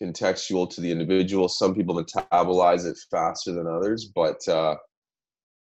contextual 0.02 0.70
to 0.72 0.82
the 0.82 0.92
individual. 0.92 1.48
Some 1.48 1.74
people 1.74 1.96
metabolize 1.96 2.86
it 2.86 2.98
faster 3.10 3.54
than 3.54 3.68
others, 3.68 4.12
but 4.14 4.46
uh, 4.50 4.76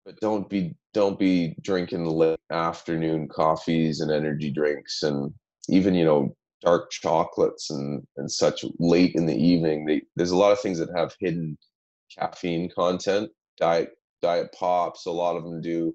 but 0.09 0.18
don't 0.21 0.49
be 0.49 0.75
don't 0.94 1.18
be 1.18 1.55
drinking 1.61 2.07
late 2.07 2.38
afternoon 2.51 3.29
coffees 3.29 4.01
and 4.01 4.11
energy 4.11 4.51
drinks 4.51 5.03
and 5.03 5.31
even 5.68 5.94
you 5.94 6.03
know 6.03 6.35
dark 6.62 6.90
chocolates 6.90 7.68
and 7.68 8.03
and 8.16 8.33
such 8.33 8.64
late 8.79 9.14
in 9.16 9.27
the 9.27 9.37
evening. 9.37 9.85
They, 9.85 10.01
there's 10.16 10.31
a 10.31 10.37
lot 10.37 10.51
of 10.51 10.61
things 10.61 10.79
that 10.79 10.88
have 10.97 11.14
hidden 11.21 11.59
caffeine 12.18 12.71
content. 12.75 13.29
Diet 13.59 13.90
diet 14.23 14.51
pops 14.59 15.05
a 15.05 15.11
lot 15.11 15.37
of 15.37 15.44
them 15.44 15.61
do 15.61 15.94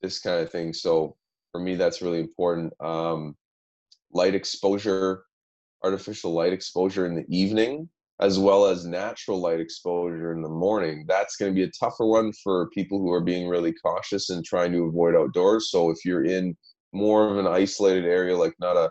this 0.00 0.20
kind 0.20 0.40
of 0.40 0.50
thing. 0.50 0.72
So 0.72 1.14
for 1.52 1.60
me 1.60 1.74
that's 1.74 2.00
really 2.00 2.20
important. 2.20 2.72
Um, 2.80 3.36
light 4.10 4.34
exposure 4.34 5.24
artificial 5.82 6.32
light 6.32 6.54
exposure 6.54 7.04
in 7.04 7.14
the 7.14 7.26
evening 7.28 7.90
as 8.20 8.38
well 8.38 8.66
as 8.66 8.86
natural 8.86 9.40
light 9.40 9.60
exposure 9.60 10.32
in 10.32 10.40
the 10.40 10.48
morning 10.48 11.04
that's 11.08 11.36
going 11.36 11.50
to 11.50 11.54
be 11.54 11.64
a 11.64 11.70
tougher 11.78 12.06
one 12.06 12.32
for 12.44 12.70
people 12.70 12.98
who 12.98 13.10
are 13.10 13.20
being 13.20 13.48
really 13.48 13.72
cautious 13.72 14.30
and 14.30 14.44
trying 14.44 14.70
to 14.70 14.84
avoid 14.84 15.16
outdoors 15.16 15.70
so 15.70 15.90
if 15.90 16.04
you're 16.04 16.24
in 16.24 16.56
more 16.94 17.28
of 17.28 17.36
an 17.38 17.46
isolated 17.46 18.06
area, 18.06 18.36
like 18.36 18.54
not 18.58 18.76
a, 18.76 18.90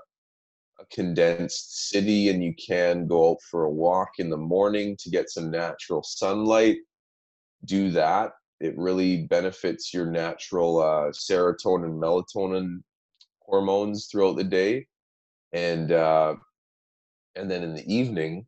a 0.79 0.85
condensed 0.91 1.89
city, 1.89 2.29
and 2.29 2.43
you 2.43 2.53
can 2.55 3.07
go 3.07 3.31
out 3.31 3.37
for 3.49 3.63
a 3.63 3.71
walk 3.71 4.09
in 4.19 4.29
the 4.29 4.37
morning 4.37 4.95
to 4.99 5.09
get 5.09 5.29
some 5.29 5.49
natural 5.49 6.03
sunlight, 6.03 6.77
do 7.65 7.89
that. 7.91 8.33
It 8.59 8.77
really 8.77 9.25
benefits 9.27 9.93
your 9.93 10.05
natural 10.05 10.79
uh, 10.79 11.11
serotonin, 11.11 11.97
melatonin 11.97 12.81
hormones 13.41 14.07
throughout 14.07 14.37
the 14.37 14.43
day, 14.43 14.85
and 15.53 15.91
uh, 15.91 16.35
and 17.35 17.49
then 17.49 17.63
in 17.63 17.73
the 17.73 17.93
evening, 17.93 18.45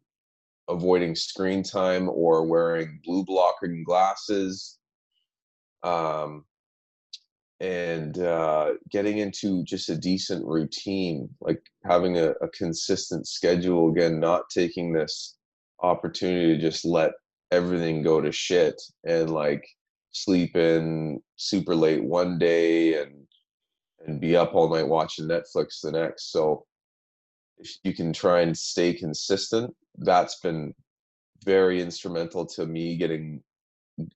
avoiding 0.70 1.16
screen 1.16 1.64
time 1.64 2.10
or 2.10 2.46
wearing 2.46 3.00
blue 3.04 3.24
blocking 3.24 3.84
glasses. 3.84 4.78
Um, 5.84 6.46
and 7.62 8.20
uh, 8.20 8.74
getting 8.90 9.20
into 9.20 9.64
just 9.64 9.90
a 9.90 9.98
decent 9.98 10.46
routine 10.46 11.30
like 11.40 11.62
having 11.86 12.18
a, 12.18 12.32
a 12.42 12.50
consistent 12.50 13.26
schedule 13.26 13.90
again 13.90 14.20
not 14.20 14.44
taking 14.50 14.92
this 14.92 15.38
opportunity 15.82 16.56
to 16.56 16.62
just 16.62 16.84
let 16.84 17.12
everything 17.52 18.04
go 18.04 18.20
to 18.20 18.32
shit 18.32 18.82
and 19.06 19.30
like 19.30 19.66
sleep 20.12 20.56
in 20.56 21.22
super 21.38 21.76
late 21.76 22.04
one 22.04 22.38
day 22.38 23.02
and 23.02 23.26
and 24.06 24.20
be 24.20 24.36
up 24.36 24.54
all 24.54 24.70
night 24.70 24.88
watching 24.88 25.28
netflix 25.28 25.82
the 25.82 25.92
next. 25.92 26.32
So 26.32 26.66
if 27.58 27.78
you 27.84 27.94
can 27.94 28.14
try 28.14 28.42
and 28.42 28.58
stay 28.58 28.94
consistent 28.94 29.74
that's 30.00 30.40
been 30.40 30.74
very 31.44 31.82
instrumental 31.82 32.46
to 32.46 32.66
me 32.66 32.98
getting 32.98 33.42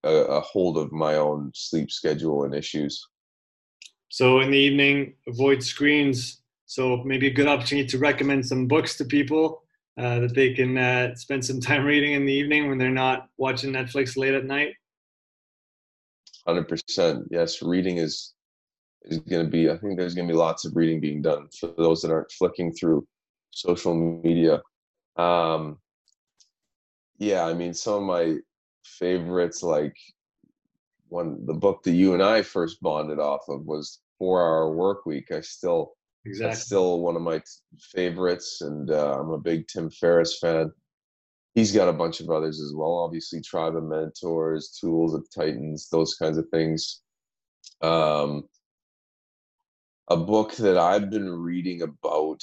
a, 0.03 0.09
a, 0.09 0.41
hold 0.41 0.77
of 0.77 0.91
my 0.91 1.15
own 1.15 1.51
sleep 1.53 1.91
schedule 1.91 2.43
and 2.43 2.53
issues. 2.53 3.07
So 4.09 4.39
in 4.39 4.51
the 4.51 4.57
evening, 4.57 5.13
avoid 5.27 5.63
screens. 5.63 6.41
So 6.65 6.97
maybe 7.05 7.27
a 7.27 7.33
good 7.33 7.47
opportunity 7.47 7.87
to 7.89 7.97
recommend 7.97 8.45
some 8.45 8.67
books 8.67 8.97
to 8.97 9.05
people 9.05 9.63
uh, 9.97 10.19
that 10.19 10.35
they 10.35 10.53
can 10.53 10.77
uh, 10.77 11.15
spend 11.15 11.45
some 11.45 11.59
time 11.61 11.85
reading 11.85 12.13
in 12.13 12.25
the 12.25 12.33
evening 12.33 12.67
when 12.67 12.77
they're 12.77 12.89
not 12.89 13.29
watching 13.37 13.71
Netflix 13.71 14.17
late 14.17 14.33
at 14.33 14.45
night. 14.45 14.73
Hundred 16.47 16.67
percent. 16.67 17.27
Yes, 17.29 17.61
reading 17.61 17.97
is 17.97 18.33
is 19.03 19.19
going 19.19 19.45
to 19.45 19.51
be. 19.51 19.69
I 19.69 19.77
think 19.77 19.97
there's 19.97 20.15
going 20.15 20.27
to 20.27 20.33
be 20.33 20.37
lots 20.37 20.65
of 20.65 20.75
reading 20.75 20.99
being 20.99 21.21
done 21.21 21.47
for 21.59 21.73
those 21.77 22.01
that 22.01 22.11
aren't 22.11 22.31
flicking 22.31 22.73
through 22.73 23.05
social 23.51 23.93
media 24.23 24.61
um, 25.19 25.79
yeah, 27.17 27.45
I 27.45 27.53
mean, 27.53 27.73
some 27.73 27.95
of 27.95 28.03
my 28.03 28.37
favorites, 28.85 29.61
like 29.61 29.95
one, 31.09 31.45
the 31.45 31.53
book 31.53 31.83
that 31.83 31.91
you 31.91 32.13
and 32.13 32.23
I 32.23 32.41
first 32.41 32.81
bonded 32.81 33.19
off 33.19 33.41
of 33.49 33.65
was 33.65 33.99
Four 34.17 34.41
Hour 34.41 34.73
Work 34.73 35.05
Week. 35.05 35.31
I 35.31 35.41
still, 35.41 35.93
exactly. 36.25 36.51
that's 36.51 36.65
still 36.65 37.01
one 37.01 37.17
of 37.17 37.21
my 37.21 37.41
favorites, 37.93 38.61
and 38.61 38.89
uh, 38.89 39.19
I'm 39.19 39.31
a 39.31 39.37
big 39.37 39.67
Tim 39.67 39.89
Ferriss 39.89 40.39
fan. 40.39 40.71
He's 41.53 41.73
got 41.73 41.89
a 41.89 41.93
bunch 41.93 42.21
of 42.21 42.29
others 42.29 42.61
as 42.61 42.73
well. 42.73 42.99
Obviously, 42.99 43.41
Tribe 43.41 43.75
of 43.75 43.83
Mentors, 43.83 44.77
Tools 44.79 45.13
of 45.13 45.27
Titans, 45.35 45.89
those 45.89 46.15
kinds 46.15 46.37
of 46.37 46.47
things. 46.49 47.01
Um, 47.81 48.43
a 50.07 50.15
book 50.15 50.55
that 50.55 50.77
I've 50.77 51.09
been 51.09 51.29
reading 51.29 51.81
about 51.81 52.41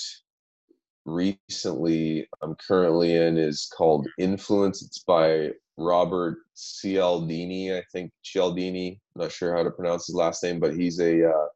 recently 1.07 2.29
I'm 2.43 2.57
currently 2.57 3.15
in 3.15 3.39
is 3.39 3.71
called 3.77 4.07
Influence. 4.19 4.83
It's 4.83 4.99
by 4.99 5.53
Robert 5.79 6.39
Cialdini, 6.55 7.77
I 7.77 7.83
think 7.93 8.11
Cialdini. 8.23 9.01
I'm 9.15 9.23
not 9.23 9.33
sure 9.33 9.57
how 9.57 9.63
to 9.63 9.71
pronounce 9.71 10.07
his 10.07 10.17
last 10.17 10.43
name, 10.43 10.61
but 10.61 10.75
he's 10.75 11.01
a 11.01 11.29
uh, 11.29 11.47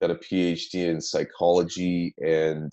got 0.00 0.10
a 0.10 0.14
PhD 0.14 0.86
in 0.86 1.00
psychology, 1.00 2.14
and 2.24 2.72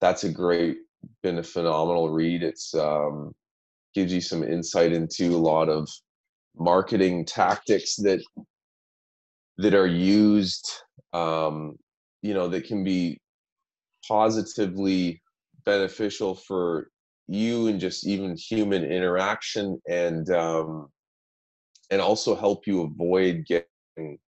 that's 0.00 0.24
a 0.24 0.32
great, 0.32 0.78
been 1.22 1.38
a 1.38 1.42
phenomenal 1.42 2.10
read. 2.10 2.42
It's 2.42 2.74
um, 2.74 3.32
gives 3.94 4.12
you 4.12 4.20
some 4.20 4.44
insight 4.44 4.92
into 4.92 5.34
a 5.34 5.38
lot 5.38 5.68
of 5.68 5.88
marketing 6.56 7.24
tactics 7.24 7.96
that 7.96 8.22
that 9.58 9.74
are 9.74 9.86
used 9.86 10.70
um, 11.12 11.76
you 12.22 12.34
know 12.34 12.48
that 12.48 12.64
can 12.64 12.84
be 12.84 13.18
positively 14.06 15.22
beneficial 15.64 16.34
for 16.34 16.90
you 17.28 17.68
and 17.68 17.80
just 17.80 18.06
even 18.06 18.36
human 18.36 18.84
interaction 18.84 19.80
and 19.88 20.30
um, 20.30 20.88
and 21.90 22.00
also 22.00 22.34
help 22.34 22.66
you 22.66 22.82
avoid 22.82 23.44
getting 23.46 24.18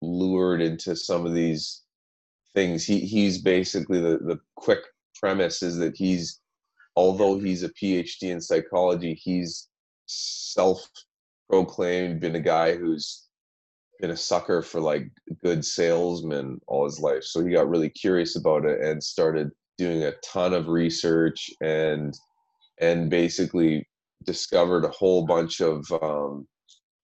lured 0.00 0.60
into 0.60 0.96
some 0.96 1.24
of 1.26 1.34
these 1.34 1.82
things. 2.54 2.84
He 2.84 3.00
he's 3.00 3.38
basically 3.38 4.00
the 4.00 4.18
the 4.18 4.38
quick 4.56 4.80
premise 5.18 5.62
is 5.62 5.76
that 5.76 5.96
he's 5.96 6.40
although 6.96 7.38
he's 7.38 7.62
a 7.62 7.68
phd 7.70 8.22
in 8.22 8.40
psychology 8.40 9.14
he's 9.14 9.68
self 10.06 10.86
proclaimed 11.48 12.20
been 12.20 12.36
a 12.36 12.40
guy 12.40 12.74
who's 12.74 13.28
been 14.02 14.10
a 14.10 14.16
sucker 14.16 14.62
for 14.62 14.80
like 14.80 15.08
good 15.42 15.64
salesmen 15.64 16.60
all 16.66 16.84
his 16.84 17.00
life. 17.00 17.22
So 17.22 17.42
he 17.42 17.52
got 17.52 17.70
really 17.70 17.88
curious 17.88 18.36
about 18.36 18.66
it 18.66 18.80
and 18.82 19.02
started 19.02 19.50
doing 19.78 20.02
a 20.02 20.12
ton 20.24 20.52
of 20.52 20.68
research 20.68 21.48
and 21.62 22.12
and 22.80 23.08
basically 23.08 23.88
discovered 24.24 24.84
a 24.84 24.88
whole 24.90 25.24
bunch 25.24 25.60
of 25.60 25.86
um, 26.02 26.46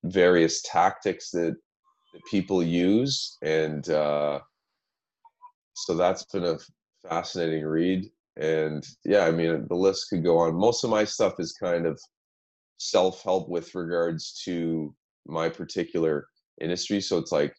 various 0.05 0.61
tactics 0.63 1.31
that, 1.31 1.57
that 2.13 2.23
people 2.31 2.63
use. 2.63 3.39
And 3.43 3.89
uh, 3.89 4.41
so 5.75 5.95
that's 5.95 6.25
been 6.25 6.45
a 6.45 6.59
fascinating 7.09 7.65
read. 7.65 8.11
And 8.41 8.87
yeah 9.05 9.25
i 9.25 9.33
mean 9.33 9.67
the 9.69 9.75
list 9.75 10.11
could 10.11 10.25
go 10.25 10.39
on. 10.39 10.55
Most 10.55 10.83
of 10.85 10.91
my 10.91 11.05
stuff 11.05 11.35
is 11.39 11.53
kind 11.53 11.87
of 11.87 12.01
self-help 12.79 13.49
with 13.49 13.75
regards 13.75 14.41
to 14.45 14.95
my 15.27 15.49
particular 15.49 16.27
industry. 16.61 17.01
So 17.01 17.19
it's 17.19 17.33
like 17.33 17.55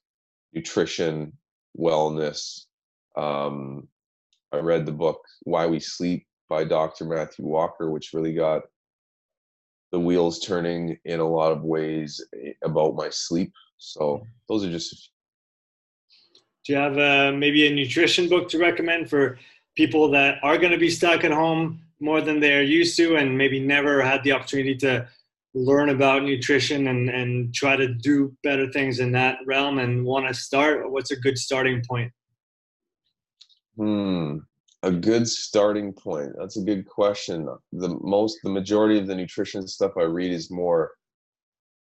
nutrition, 0.53 1.33
wellness. 1.77 2.65
Um, 3.17 3.87
I 4.51 4.57
read 4.57 4.85
the 4.85 4.91
book 4.91 5.21
Why 5.43 5.67
We 5.67 5.79
Sleep 5.79 6.25
by 6.49 6.63
Dr. 6.63 7.05
Matthew 7.05 7.45
Walker, 7.45 7.91
which 7.91 8.13
really 8.13 8.33
got 8.33 8.63
the 9.91 9.99
wheels 9.99 10.39
turning 10.39 10.97
in 11.05 11.19
a 11.19 11.27
lot 11.27 11.51
of 11.51 11.63
ways 11.63 12.23
eh, 12.35 12.51
about 12.63 12.95
my 12.95 13.09
sleep. 13.09 13.51
So 13.77 14.23
those 14.47 14.65
are 14.65 14.71
just. 14.71 15.11
Do 16.65 16.73
you 16.73 16.79
have 16.79 16.97
uh, 16.97 17.31
maybe 17.35 17.67
a 17.67 17.73
nutrition 17.73 18.29
book 18.29 18.49
to 18.49 18.59
recommend 18.59 19.09
for 19.09 19.39
people 19.75 20.11
that 20.11 20.37
are 20.43 20.57
going 20.57 20.71
to 20.71 20.77
be 20.77 20.89
stuck 20.89 21.23
at 21.23 21.31
home 21.31 21.81
more 21.99 22.21
than 22.21 22.39
they're 22.39 22.63
used 22.63 22.95
to 22.97 23.15
and 23.15 23.37
maybe 23.37 23.59
never 23.59 24.01
had 24.01 24.23
the 24.23 24.31
opportunity 24.31 24.75
to 24.75 25.07
learn 25.59 25.89
about 25.89 26.23
nutrition 26.23 26.87
and, 26.87 27.09
and 27.09 27.53
try 27.53 27.75
to 27.75 27.93
do 27.93 28.33
better 28.43 28.71
things 28.71 28.99
in 28.99 29.11
that 29.11 29.37
realm 29.45 29.79
and 29.79 30.05
want 30.05 30.27
to 30.27 30.33
start, 30.33 30.89
what's 30.91 31.11
a 31.11 31.19
good 31.19 31.37
starting 31.37 31.81
point? 31.87 32.11
Hmm. 33.75 34.37
A 34.83 34.91
good 34.91 35.27
starting 35.27 35.91
point. 35.91 36.31
That's 36.39 36.57
a 36.57 36.63
good 36.63 36.85
question. 36.85 37.49
The 37.73 37.97
most, 38.01 38.39
the 38.43 38.49
majority 38.49 38.97
of 38.97 39.07
the 39.07 39.15
nutrition 39.15 39.67
stuff 39.67 39.91
I 39.97 40.03
read 40.03 40.31
is 40.31 40.49
more, 40.49 40.91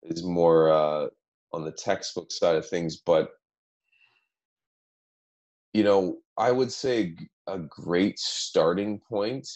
is 0.04 0.24
more 0.24 0.72
uh, 0.72 1.08
on 1.54 1.64
the 1.64 1.72
textbook 1.72 2.32
side 2.32 2.56
of 2.56 2.68
things. 2.68 3.02
But 3.06 3.30
you 5.74 5.84
know, 5.84 6.18
I 6.38 6.52
would 6.52 6.72
say 6.72 7.16
a 7.48 7.60
great 7.60 8.18
starting 8.18 9.00
point 9.08 9.48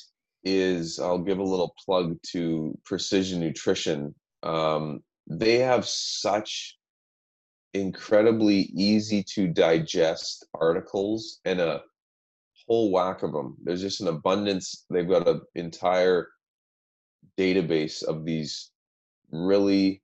is 0.44 1.00
I'll 1.00 1.20
give 1.20 1.40
a 1.40 1.44
little 1.44 1.74
plug 1.86 2.18
to 2.32 2.78
Precision 2.86 3.40
Nutrition. 3.40 4.14
Um, 4.44 5.02
they 5.28 5.60
have 5.60 5.86
such 5.86 6.78
incredibly 7.74 8.72
easy 8.76 9.24
to 9.36 9.48
digest 9.48 10.46
articles 10.54 11.40
and 11.46 11.60
a 11.60 11.82
whole 12.68 12.92
whack 12.92 13.24
of 13.24 13.32
them. 13.32 13.58
There's 13.64 13.82
just 13.82 14.02
an 14.02 14.08
abundance. 14.08 14.86
They've 14.90 15.08
got 15.08 15.28
an 15.28 15.42
entire 15.56 16.30
database 17.38 18.04
of 18.04 18.26
these 18.26 18.72
really 19.32 20.02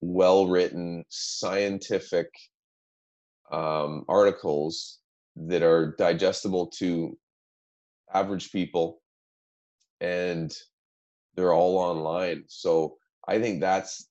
well 0.00 0.46
written 0.46 1.04
scientific 1.08 2.28
um, 3.50 4.04
articles 4.08 4.98
that 5.36 5.62
are 5.62 5.94
digestible 5.98 6.66
to 6.78 7.16
average 8.12 8.52
people 8.52 9.00
and 10.00 10.52
they're 11.34 11.52
all 11.52 11.78
online. 11.78 12.44
So 12.48 12.96
I 13.26 13.40
think 13.40 13.60
that's 13.60 14.08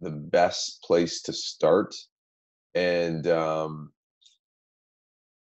the 0.00 0.10
best 0.10 0.82
place 0.82 1.22
to 1.22 1.32
start. 1.32 1.94
And 2.74 3.26
um, 3.26 3.92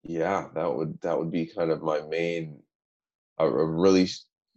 yeah, 0.03 0.49
that 0.55 0.75
would 0.75 1.01
that 1.03 1.19
would 1.19 1.31
be 1.31 1.47
kind 1.47 1.71
of 1.71 1.83
my 1.83 2.01
main 2.03 2.61
a, 3.39 3.47
a 3.47 3.67
really 3.67 4.09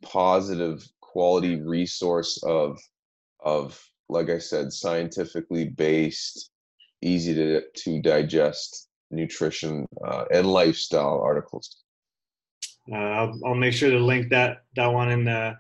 positive 0.02 0.88
quality 1.02 1.62
resource 1.62 2.42
of 2.44 2.80
of 3.40 3.80
like 4.10 4.30
I 4.30 4.38
said, 4.40 4.72
scientifically 4.72 5.70
based, 5.70 6.52
easy 7.02 7.34
to 7.36 7.62
to 7.76 8.02
digest 8.02 8.90
nutrition 9.12 9.88
uh, 10.06 10.26
and 10.32 10.48
lifestyle 10.48 11.20
articles. 11.22 11.83
Uh, 12.92 12.96
I'll, 12.96 13.40
I'll 13.46 13.56
make 13.56 13.74
sure 13.74 13.90
to 13.90 14.00
link 14.00 14.30
that 14.30 14.64
that 14.76 14.88
one 14.88 15.12
in 15.12 15.24
the 15.26 15.56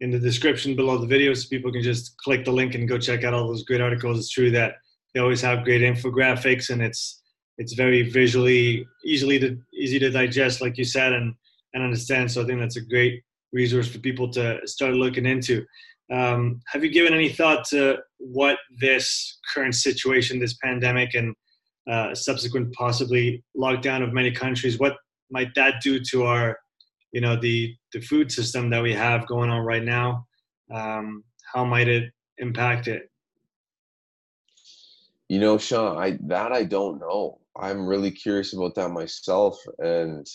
in 0.00 0.10
the 0.10 0.18
description 0.18 0.74
below 0.74 0.98
the 0.98 1.06
video, 1.06 1.32
so 1.34 1.48
people 1.48 1.72
can 1.72 1.82
just 1.82 2.16
click 2.18 2.44
the 2.44 2.52
link 2.52 2.74
and 2.74 2.88
go 2.88 2.98
check 2.98 3.24
out 3.24 3.34
all 3.34 3.46
those 3.46 3.64
great 3.64 3.80
articles. 3.80 4.18
It's 4.18 4.30
true 4.30 4.50
that 4.50 4.76
they 5.12 5.20
always 5.20 5.40
have 5.42 5.64
great 5.64 5.82
infographics, 5.82 6.70
and 6.70 6.82
it's 6.82 7.22
it's 7.58 7.74
very 7.74 8.10
visually 8.10 8.86
easily 9.04 9.38
to 9.38 9.56
easy 9.72 9.98
to 10.00 10.10
digest, 10.10 10.60
like 10.60 10.76
you 10.76 10.84
said, 10.84 11.12
and 11.12 11.34
and 11.74 11.82
understand. 11.82 12.30
So 12.30 12.42
I 12.42 12.46
think 12.46 12.60
that's 12.60 12.76
a 12.76 12.84
great 12.84 13.22
resource 13.52 13.88
for 13.88 13.98
people 13.98 14.30
to 14.32 14.60
start 14.66 14.94
looking 14.94 15.26
into. 15.26 15.64
Um, 16.12 16.60
have 16.66 16.84
you 16.84 16.90
given 16.90 17.14
any 17.14 17.30
thought 17.30 17.64
to 17.68 17.98
what 18.18 18.58
this 18.80 19.38
current 19.54 19.74
situation, 19.74 20.38
this 20.38 20.56
pandemic, 20.62 21.14
and 21.14 21.34
uh, 21.90 22.14
subsequent 22.14 22.74
possibly 22.74 23.44
lockdown 23.56 24.02
of 24.02 24.12
many 24.12 24.32
countries, 24.32 24.78
what 24.78 24.96
might 25.30 25.54
that 25.54 25.80
do 25.82 26.00
to 26.00 26.24
our 26.24 26.58
you 27.14 27.20
know 27.20 27.36
the 27.36 27.74
the 27.92 28.00
food 28.00 28.30
system 28.30 28.68
that 28.68 28.82
we 28.82 28.92
have 28.92 29.26
going 29.28 29.48
on 29.48 29.64
right 29.64 29.84
now 29.84 30.26
um, 30.74 31.22
how 31.52 31.64
might 31.64 31.86
it 31.86 32.12
impact 32.38 32.88
it? 32.88 33.08
You 35.28 35.38
know 35.38 35.56
sean 35.56 35.96
i 35.96 36.18
that 36.24 36.52
i 36.52 36.64
don't 36.64 37.00
know. 37.00 37.38
I'm 37.56 37.86
really 37.86 38.10
curious 38.10 38.52
about 38.52 38.74
that 38.74 38.90
myself 38.90 39.56
and 39.78 40.26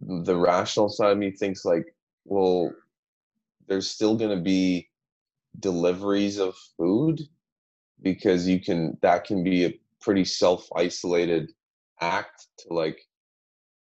the 0.00 0.36
rational 0.36 0.88
side 0.88 1.12
of 1.12 1.18
me 1.18 1.32
thinks 1.32 1.64
like 1.64 1.84
well 2.24 2.72
there's 3.66 3.90
still 3.90 4.16
going 4.16 4.36
to 4.36 4.42
be 4.42 4.88
deliveries 5.58 6.38
of 6.38 6.54
food 6.76 7.20
because 8.02 8.46
you 8.46 8.60
can 8.60 8.96
that 9.02 9.24
can 9.24 9.42
be 9.42 9.66
a 9.66 9.78
pretty 10.00 10.24
self 10.24 10.68
isolated 10.76 11.50
act 12.00 12.46
to 12.58 12.72
like 12.72 13.00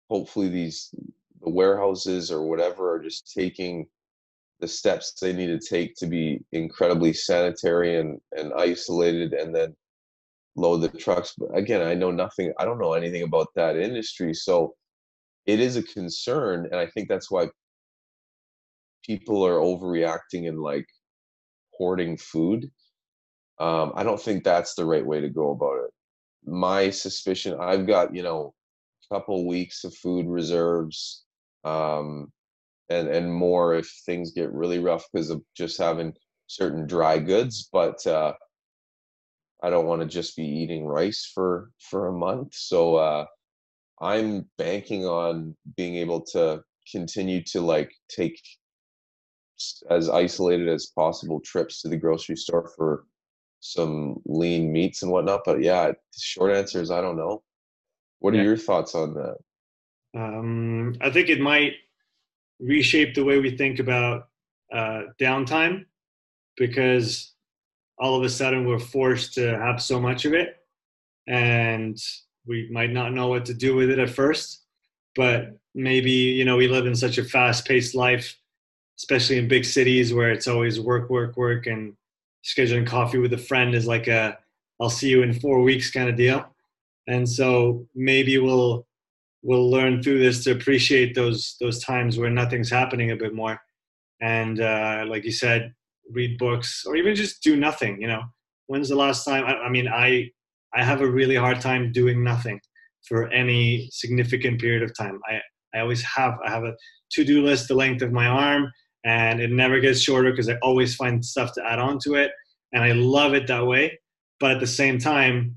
hopefully 0.09 0.49
these 0.49 0.93
the 1.43 1.49
warehouses 1.49 2.31
or 2.31 2.43
whatever 2.43 2.93
are 2.93 3.03
just 3.03 3.31
taking 3.33 3.85
the 4.59 4.67
steps 4.67 5.13
they 5.19 5.33
need 5.33 5.47
to 5.47 5.59
take 5.59 5.95
to 5.95 6.05
be 6.05 6.39
incredibly 6.51 7.13
sanitary 7.13 7.97
and, 7.97 8.19
and 8.37 8.53
isolated 8.53 9.33
and 9.33 9.55
then 9.55 9.75
load 10.55 10.77
the 10.77 10.89
trucks 10.89 11.33
but 11.37 11.49
again 11.57 11.81
i 11.81 11.93
know 11.93 12.11
nothing 12.11 12.53
i 12.59 12.65
don't 12.65 12.79
know 12.79 12.93
anything 12.93 13.23
about 13.23 13.47
that 13.55 13.77
industry 13.77 14.33
so 14.33 14.75
it 15.45 15.59
is 15.59 15.77
a 15.77 15.83
concern 15.83 16.67
and 16.71 16.75
i 16.75 16.85
think 16.85 17.07
that's 17.07 17.31
why 17.31 17.47
people 19.03 19.45
are 19.45 19.57
overreacting 19.57 20.47
and 20.47 20.59
like 20.59 20.85
hoarding 21.73 22.17
food. 22.17 22.69
Um, 23.59 23.93
i 23.95 24.03
don't 24.03 24.21
think 24.21 24.43
that's 24.43 24.75
the 24.75 24.85
right 24.85 25.05
way 25.05 25.21
to 25.21 25.29
go 25.29 25.51
about 25.51 25.85
it. 25.85 25.91
My 26.45 26.89
suspicion 26.89 27.57
i've 27.59 27.87
got 27.87 28.15
you 28.15 28.23
know 28.23 28.53
a 29.09 29.15
couple 29.15 29.47
weeks 29.47 29.83
of 29.83 29.95
food 29.95 30.27
reserves 30.27 31.23
um, 31.63 32.31
and 32.89 33.07
and 33.07 33.33
more 33.33 33.75
if 33.75 33.89
things 34.05 34.31
get 34.31 34.51
really 34.51 34.79
rough 34.79 35.05
because 35.11 35.29
of 35.29 35.41
just 35.55 35.77
having 35.77 36.13
certain 36.47 36.85
dry 36.85 37.19
goods. 37.19 37.69
But 37.71 38.05
uh, 38.05 38.33
I 39.63 39.69
don't 39.69 39.85
want 39.85 40.01
to 40.01 40.07
just 40.07 40.35
be 40.35 40.45
eating 40.45 40.85
rice 40.85 41.29
for 41.33 41.71
for 41.79 42.07
a 42.07 42.13
month. 42.13 42.53
So 42.53 42.95
uh, 42.95 43.25
I'm 44.01 44.49
banking 44.57 45.05
on 45.05 45.55
being 45.77 45.95
able 45.95 46.21
to 46.33 46.63
continue 46.91 47.43
to 47.43 47.61
like 47.61 47.91
take 48.09 48.41
as 49.89 50.09
isolated 50.09 50.67
as 50.67 50.87
possible 50.87 51.39
trips 51.39 51.81
to 51.81 51.87
the 51.87 51.97
grocery 51.97 52.35
store 52.35 52.71
for 52.75 53.05
some 53.59 54.15
lean 54.25 54.71
meats 54.71 55.03
and 55.03 55.11
whatnot. 55.11 55.41
But 55.45 55.61
yeah, 55.61 55.87
the 55.87 56.19
short 56.19 56.51
answer 56.51 56.81
is 56.81 56.91
I 56.91 57.01
don't 57.01 57.17
know. 57.17 57.43
What 58.19 58.33
are 58.33 58.37
yeah. 58.37 58.43
your 58.43 58.57
thoughts 58.57 58.95
on 58.95 59.13
that? 59.15 59.37
Um, 60.13 60.95
I 61.01 61.09
think 61.09 61.29
it 61.29 61.39
might 61.39 61.73
reshape 62.59 63.15
the 63.15 63.23
way 63.23 63.39
we 63.39 63.55
think 63.55 63.79
about 63.79 64.27
uh, 64.71 65.03
downtime 65.19 65.85
because 66.57 67.33
all 67.97 68.15
of 68.15 68.23
a 68.23 68.29
sudden 68.29 68.67
we're 68.67 68.79
forced 68.79 69.33
to 69.35 69.57
have 69.57 69.81
so 69.81 69.99
much 69.99 70.25
of 70.25 70.33
it 70.33 70.57
and 71.27 71.97
we 72.45 72.69
might 72.71 72.91
not 72.91 73.13
know 73.13 73.27
what 73.27 73.45
to 73.45 73.53
do 73.53 73.75
with 73.75 73.89
it 73.89 73.99
at 73.99 74.09
first 74.09 74.65
but 75.15 75.57
maybe 75.75 76.11
you 76.11 76.45
know 76.45 76.57
we 76.57 76.67
live 76.67 76.85
in 76.85 76.95
such 76.95 77.17
a 77.17 77.23
fast 77.23 77.65
paced 77.65 77.95
life 77.95 78.37
especially 78.97 79.37
in 79.37 79.47
big 79.47 79.65
cities 79.65 80.13
where 80.13 80.31
it's 80.31 80.47
always 80.47 80.79
work 80.79 81.09
work 81.09 81.37
work 81.37 81.67
and 81.67 81.93
scheduling 82.43 82.85
coffee 82.85 83.17
with 83.17 83.33
a 83.33 83.37
friend 83.37 83.75
is 83.75 83.87
like 83.87 84.07
a 84.07 84.37
i'll 84.79 84.89
see 84.89 85.09
you 85.09 85.21
in 85.21 85.31
four 85.33 85.61
weeks 85.61 85.91
kind 85.91 86.09
of 86.09 86.15
deal. 86.15 86.45
And 87.07 87.27
so 87.27 87.87
maybe 87.95 88.37
we'll 88.37 88.85
we'll 89.43 89.69
learn 89.69 90.01
through 90.01 90.19
this 90.19 90.43
to 90.43 90.51
appreciate 90.51 91.15
those 91.15 91.55
those 91.59 91.83
times 91.83 92.17
where 92.17 92.29
nothing's 92.29 92.69
happening 92.69 93.11
a 93.11 93.15
bit 93.15 93.33
more. 93.33 93.59
And 94.21 94.59
uh, 94.61 95.05
like 95.07 95.23
you 95.23 95.31
said 95.31 95.73
read 96.11 96.37
books 96.37 96.83
or 96.85 96.95
even 96.95 97.15
just 97.15 97.41
do 97.41 97.55
nothing 97.55 98.01
you 98.01 98.07
know? 98.07 98.23
When's 98.67 98.89
the 98.89 98.95
last 98.95 99.25
time 99.25 99.45
I, 99.45 99.55
I, 99.55 99.69
mean 99.69 99.87
i 99.87 100.29
i 100.73 100.83
have 100.83 101.01
a 101.01 101.09
really 101.09 101.35
hard 101.35 101.59
time 101.61 101.91
doing 101.91 102.23
nothing 102.23 102.59
for 103.07 103.29
any 103.31 103.89
significant 103.91 104.61
period 104.61 104.83
of 104.83 104.95
time. 104.95 105.19
I 105.27 105.39
i 105.73 105.81
always 105.81 106.03
have 106.03 106.37
i 106.45 106.49
have 106.49 106.63
a 106.63 106.73
to-do 107.11 107.43
list 107.43 107.67
the 107.67 107.75
length 107.75 108.01
of 108.01 108.11
my 108.11 108.27
arm 108.27 108.71
and 109.03 109.41
it 109.41 109.51
never 109.51 109.79
gets 109.79 109.99
shorter 109.99 110.31
because 110.31 110.49
i 110.49 110.55
always 110.61 110.95
find 110.95 111.23
stuff 111.25 111.53
to 111.53 111.65
add 111.65 111.79
on 111.79 111.97
to 111.99 112.15
it 112.15 112.31
and 112.73 112.83
i 112.83 112.91
love 112.91 113.33
it 113.33 113.47
that 113.47 113.65
way. 113.65 113.99
But 114.39 114.51
at 114.51 114.59
the 114.59 114.67
same 114.67 114.97
time 114.99 115.55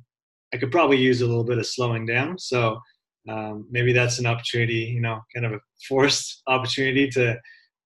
i 0.52 0.56
could 0.56 0.72
probably 0.72 0.98
use 0.98 1.20
a 1.20 1.26
little 1.26 1.44
bit 1.44 1.58
of 1.58 1.66
slowing 1.66 2.06
down. 2.06 2.38
So 2.38 2.80
um, 3.28 3.66
maybe 3.70 3.92
that's 3.92 4.18
an 4.18 4.26
opportunity, 4.26 4.92
you 4.94 5.00
know, 5.00 5.20
kind 5.34 5.46
of 5.46 5.52
a 5.52 5.60
forced 5.88 6.42
opportunity 6.46 7.08
to 7.10 7.38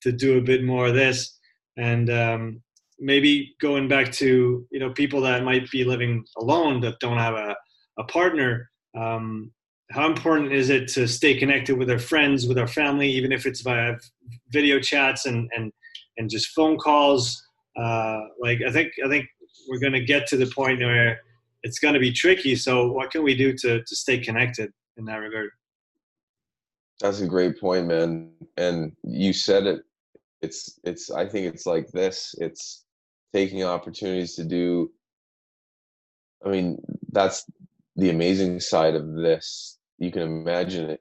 to 0.02 0.12
do 0.12 0.38
a 0.38 0.42
bit 0.42 0.62
more 0.62 0.86
of 0.86 0.94
this, 0.94 1.38
and 1.76 2.08
um, 2.10 2.62
maybe 2.98 3.54
going 3.60 3.88
back 3.88 4.12
to 4.12 4.66
you 4.70 4.80
know 4.80 4.90
people 4.90 5.20
that 5.22 5.44
might 5.44 5.70
be 5.70 5.84
living 5.84 6.24
alone 6.38 6.80
that 6.80 6.98
don't 7.00 7.18
have 7.18 7.34
a 7.34 7.56
a 7.98 8.04
partner. 8.04 8.70
Um, 8.96 9.52
how 9.90 10.06
important 10.06 10.52
is 10.52 10.68
it 10.68 10.86
to 10.88 11.08
stay 11.08 11.38
connected 11.38 11.78
with 11.78 11.90
our 11.90 11.98
friends, 11.98 12.46
with 12.46 12.58
our 12.58 12.68
family, 12.68 13.10
even 13.10 13.32
if 13.32 13.46
it's 13.46 13.62
via 13.62 13.96
video 14.50 14.80
chats 14.80 15.26
and 15.26 15.48
and 15.56 15.72
and 16.16 16.30
just 16.30 16.48
phone 16.48 16.76
calls? 16.76 17.42
Uh, 17.76 18.20
like 18.40 18.60
I 18.66 18.70
think 18.72 18.92
I 19.04 19.08
think 19.08 19.26
we're 19.68 19.80
going 19.80 19.92
to 19.92 20.04
get 20.04 20.26
to 20.28 20.36
the 20.36 20.46
point 20.46 20.80
where 20.80 21.20
it's 21.62 21.78
going 21.78 21.94
to 21.94 22.00
be 22.00 22.12
tricky. 22.12 22.54
So 22.56 22.90
what 22.92 23.10
can 23.10 23.22
we 23.22 23.34
do 23.34 23.52
to 23.52 23.82
to 23.82 23.96
stay 23.96 24.18
connected? 24.18 24.70
In 24.98 25.04
that 25.06 25.16
regard. 25.16 25.50
That's 27.00 27.20
a 27.20 27.26
great 27.26 27.60
point, 27.60 27.86
man. 27.86 28.32
And 28.56 28.92
you 29.04 29.32
said 29.32 29.66
it. 29.66 29.82
It's 30.42 30.78
it's. 30.84 31.10
I 31.10 31.26
think 31.28 31.46
it's 31.52 31.66
like 31.66 31.88
this. 31.92 32.34
It's 32.38 32.84
taking 33.32 33.64
opportunities 33.64 34.34
to 34.36 34.44
do. 34.44 34.90
I 36.44 36.50
mean, 36.50 36.78
that's 37.12 37.46
the 37.96 38.10
amazing 38.10 38.60
side 38.60 38.94
of 38.94 39.14
this. 39.14 39.78
You 39.98 40.10
can 40.12 40.22
imagine 40.22 40.90
it 40.90 41.00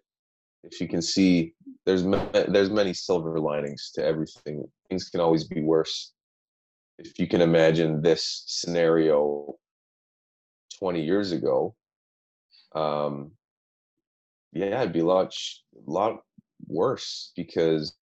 if 0.63 0.81
you 0.81 0.87
can 0.87 1.01
see. 1.01 1.53
There's 1.85 2.05
there's 2.33 2.69
many 2.71 2.93
silver 2.93 3.39
linings 3.39 3.91
to 3.95 4.05
everything. 4.05 4.65
Things 4.89 5.09
can 5.09 5.21
always 5.21 5.45
be 5.45 5.61
worse. 5.61 6.13
If 6.99 7.19
you 7.19 7.27
can 7.27 7.41
imagine 7.41 8.01
this 8.01 8.43
scenario 8.47 9.55
20 10.79 11.03
years 11.03 11.31
ago, 11.31 11.75
um, 12.75 13.31
yeah, 14.57 14.81
it'd 14.81 14.93
be 14.93 14.99
a 14.99 15.05
lot, 15.05 15.33
lot 15.85 16.21
worse 16.67 17.31
because 17.35 17.95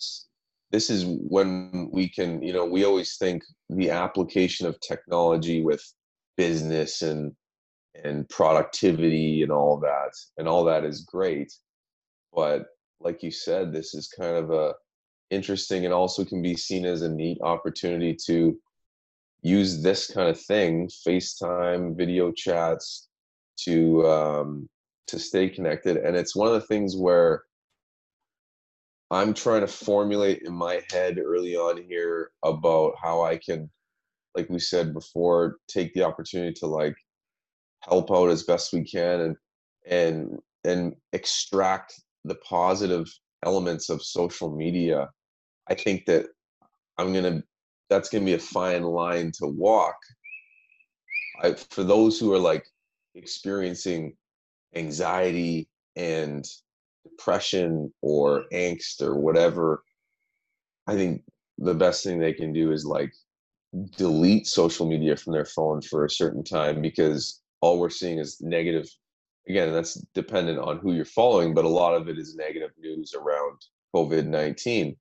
this 0.71 0.89
is 0.89 1.05
when 1.05 1.89
we 1.91 2.09
can, 2.09 2.41
you 2.41 2.53
know, 2.53 2.65
we 2.65 2.85
always 2.85 3.17
think 3.17 3.43
the 3.69 3.89
application 3.89 4.67
of 4.67 4.79
technology 4.79 5.61
with 5.61 5.83
business 6.37 7.01
and 7.01 7.33
and 8.03 8.27
productivity 8.27 9.41
and 9.41 9.51
all 9.51 9.79
that, 9.79 10.11
and 10.37 10.47
all 10.47 10.65
that 10.65 10.83
is 10.83 11.01
great. 11.01 11.53
But 12.33 12.65
like 12.99 13.23
you 13.23 13.31
said, 13.31 13.71
this 13.71 13.93
is 13.93 14.07
kind 14.07 14.35
of 14.35 14.51
a 14.51 14.73
interesting 15.29 15.85
and 15.85 15.93
also 15.93 16.25
can 16.25 16.41
be 16.41 16.55
seen 16.55 16.85
as 16.85 17.01
a 17.01 17.09
neat 17.09 17.37
opportunity 17.41 18.15
to 18.27 18.57
use 19.41 19.81
this 19.81 20.11
kind 20.11 20.29
of 20.29 20.39
thing, 20.39 20.89
FaceTime, 21.07 21.95
video 21.95 22.31
chats, 22.31 23.07
to 23.57 24.05
um, 24.07 24.69
to 25.07 25.19
stay 25.19 25.49
connected. 25.49 25.97
And 25.97 26.15
it's 26.15 26.35
one 26.35 26.47
of 26.47 26.53
the 26.53 26.67
things 26.67 26.95
where 26.95 27.43
i'm 29.11 29.35
trying 29.35 29.61
to 29.61 29.67
formulate 29.67 30.41
in 30.45 30.53
my 30.53 30.81
head 30.91 31.19
early 31.19 31.55
on 31.55 31.79
here 31.87 32.31
about 32.43 32.93
how 32.99 33.23
i 33.23 33.37
can 33.37 33.69
like 34.35 34.49
we 34.49 34.59
said 34.59 34.93
before 34.93 35.57
take 35.67 35.93
the 35.93 36.03
opportunity 36.03 36.53
to 36.53 36.65
like 36.65 36.95
help 37.81 38.11
out 38.11 38.29
as 38.29 38.43
best 38.43 38.73
we 38.73 38.83
can 38.83 39.21
and 39.21 39.35
and 39.87 40.39
and 40.63 40.95
extract 41.13 41.93
the 42.25 42.35
positive 42.35 43.07
elements 43.45 43.89
of 43.89 44.01
social 44.01 44.55
media. 44.55 45.09
I 45.69 45.75
think 45.75 46.05
that 46.05 46.25
i'm 46.97 47.13
gonna 47.13 47.43
that's 47.89 48.09
gonna 48.09 48.25
be 48.25 48.33
a 48.33 48.39
fine 48.39 48.83
line 48.83 49.31
to 49.39 49.47
walk. 49.47 49.95
I, 51.41 51.53
for 51.53 51.83
those 51.83 52.19
who 52.19 52.33
are 52.33 52.39
like 52.39 52.65
experiencing 53.13 54.15
anxiety 54.75 55.67
and 55.95 56.45
depression 57.03 57.93
or 58.01 58.43
mm-hmm. 58.51 58.55
angst 58.55 59.01
or 59.01 59.15
whatever, 59.15 59.83
I 60.87 60.95
think 60.95 61.23
the 61.57 61.73
best 61.73 62.03
thing 62.03 62.19
they 62.19 62.33
can 62.33 62.53
do 62.53 62.71
is 62.71 62.85
like 62.85 63.13
delete 63.97 64.47
social 64.47 64.85
media 64.85 65.15
from 65.15 65.33
their 65.33 65.45
phone 65.45 65.81
for 65.81 66.05
a 66.05 66.09
certain 66.09 66.43
time 66.43 66.81
because 66.81 67.41
all 67.61 67.79
we're 67.79 67.89
seeing 67.89 68.19
is 68.19 68.39
negative 68.41 68.87
again 69.49 69.71
that's 69.73 69.95
dependent 70.13 70.59
on 70.59 70.77
who 70.77 70.93
you're 70.93 71.03
following 71.05 71.53
but 71.53 71.65
a 71.65 71.69
lot 71.69 71.93
of 71.93 72.07
it 72.07 72.17
is 72.17 72.35
negative 72.35 72.71
news 72.79 73.13
around 73.13 73.57
covid-19 73.93 74.95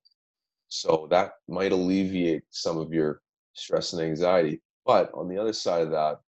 so 0.67 1.07
that 1.09 1.31
might 1.47 1.71
alleviate 1.71 2.43
some 2.49 2.77
of 2.77 2.91
your 2.91 3.21
stress 3.53 3.93
and 3.93 4.01
anxiety. 4.01 4.61
But 4.85 5.09
on 5.13 5.29
the 5.29 5.37
other 5.37 5.53
side 5.53 5.83
of 5.83 5.91
that 5.91 6.19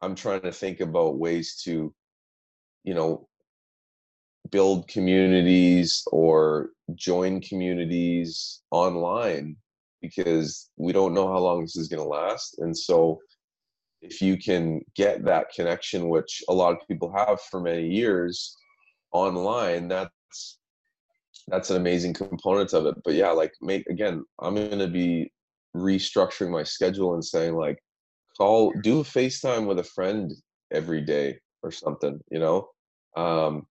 i'm 0.00 0.14
trying 0.14 0.40
to 0.42 0.52
think 0.52 0.80
about 0.80 1.18
ways 1.18 1.60
to 1.64 1.94
you 2.84 2.94
know 2.94 3.28
build 4.50 4.86
communities 4.88 6.02
or 6.12 6.70
join 6.94 7.40
communities 7.40 8.60
online 8.70 9.56
because 10.00 10.70
we 10.76 10.92
don't 10.92 11.14
know 11.14 11.28
how 11.28 11.38
long 11.38 11.62
this 11.62 11.76
is 11.76 11.88
going 11.88 12.02
to 12.02 12.08
last. 12.08 12.58
And 12.58 12.76
so, 12.76 13.18
if 14.00 14.20
you 14.20 14.36
can 14.36 14.82
get 14.96 15.24
that 15.24 15.46
connection, 15.54 16.08
which 16.08 16.42
a 16.48 16.52
lot 16.52 16.72
of 16.72 16.88
people 16.88 17.12
have 17.16 17.40
for 17.40 17.60
many 17.60 17.88
years 17.88 18.56
online, 19.12 19.86
that's 19.86 20.58
that's 21.48 21.70
an 21.70 21.76
amazing 21.76 22.12
component 22.12 22.72
of 22.72 22.86
it. 22.86 22.96
But 23.04 23.14
yeah, 23.14 23.30
like 23.30 23.52
make 23.60 23.86
again, 23.86 24.24
I'm 24.40 24.56
going 24.56 24.80
to 24.80 24.88
be 24.88 25.32
restructuring 25.76 26.50
my 26.50 26.64
schedule 26.64 27.14
and 27.14 27.24
saying 27.24 27.54
like, 27.54 27.78
call, 28.36 28.72
do 28.82 29.00
a 29.00 29.04
FaceTime 29.04 29.66
with 29.66 29.78
a 29.78 29.84
friend 29.84 30.32
every 30.72 31.00
day 31.00 31.38
or 31.62 31.70
something, 31.70 32.20
you 32.30 32.38
know. 32.38 32.68
Um, 33.16 33.66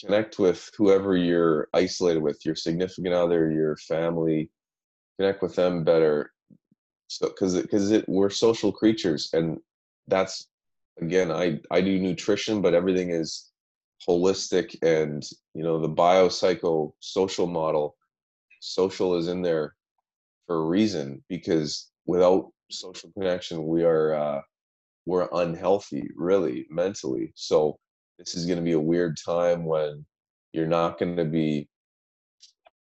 connect 0.00 0.38
with 0.38 0.70
whoever 0.76 1.16
you're 1.16 1.68
isolated 1.74 2.22
with, 2.22 2.44
your 2.44 2.54
significant 2.54 3.14
other, 3.14 3.50
your 3.50 3.76
family, 3.76 4.50
connect 5.18 5.42
with 5.42 5.54
them 5.56 5.84
better. 5.84 6.32
So 7.08 7.28
because 7.28 7.60
because 7.60 7.90
it, 7.90 8.08
we're 8.08 8.30
social 8.30 8.72
creatures 8.72 9.30
and 9.32 9.58
that's 10.06 10.48
again 11.00 11.30
i 11.30 11.58
i 11.70 11.80
do 11.80 11.98
nutrition 11.98 12.60
but 12.60 12.74
everything 12.74 13.10
is 13.10 13.50
holistic 14.06 14.76
and 14.82 15.22
you 15.54 15.62
know 15.62 15.80
the 15.80 15.88
biopsychosocial 15.88 17.50
model 17.50 17.96
social 18.60 19.16
is 19.16 19.28
in 19.28 19.42
there 19.42 19.74
for 20.46 20.56
a 20.56 20.64
reason 20.66 21.22
because 21.28 21.90
without 22.06 22.50
social 22.70 23.10
connection 23.12 23.66
we 23.66 23.82
are 23.82 24.14
uh 24.14 24.40
we're 25.10 25.28
unhealthy 25.32 26.08
really 26.16 26.66
mentally 26.70 27.32
so 27.34 27.76
this 28.18 28.34
is 28.34 28.46
going 28.46 28.58
to 28.58 28.64
be 28.64 28.72
a 28.72 28.80
weird 28.92 29.16
time 29.24 29.64
when 29.64 30.04
you're 30.52 30.66
not 30.66 30.98
going 30.98 31.16
to 31.16 31.24
be 31.24 31.68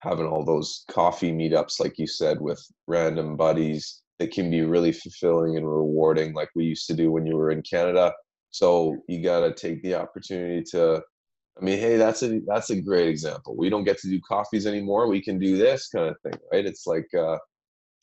having 0.01 0.27
all 0.27 0.45
those 0.45 0.85
coffee 0.91 1.33
meetups, 1.33 1.79
like 1.81 1.99
you 1.99 2.07
said, 2.07 2.41
with 2.41 2.61
random 2.87 3.37
buddies 3.37 4.03
that 4.19 4.33
can 4.33 4.51
be 4.51 4.63
really 4.63 4.93
fulfilling 4.93 5.57
and 5.57 5.67
rewarding, 5.67 6.35
like 6.35 6.51
we 6.55 6.65
used 6.65 6.87
to 6.89 6.95
do 6.95 7.13
when 7.13 7.25
you 7.25 7.37
were 7.37 7.51
in 7.53 7.63
Canada. 7.63 8.13
So 8.51 8.97
you 9.09 9.23
got 9.23 9.41
to 9.41 9.55
take 9.55 9.83
the 9.83 9.95
opportunity 9.95 10.63
to. 10.73 11.03
I 11.61 11.65
mean, 11.65 11.79
hey, 11.79 11.97
that's 11.99 12.23
a 12.23 12.41
that's 12.47 12.71
a 12.71 12.81
great 12.81 13.09
example. 13.09 13.55
We 13.57 13.69
don't 13.69 13.85
get 13.85 13.99
to 13.99 14.09
do 14.09 14.21
coffees 14.27 14.67
anymore. 14.67 15.07
We 15.07 15.23
can 15.23 15.39
do 15.39 15.57
this 15.57 15.89
kind 15.89 16.09
of 16.09 16.17
thing, 16.23 16.39
right? 16.51 16.65
It's 16.65 16.87
like 16.87 17.09
uh, 17.15 17.37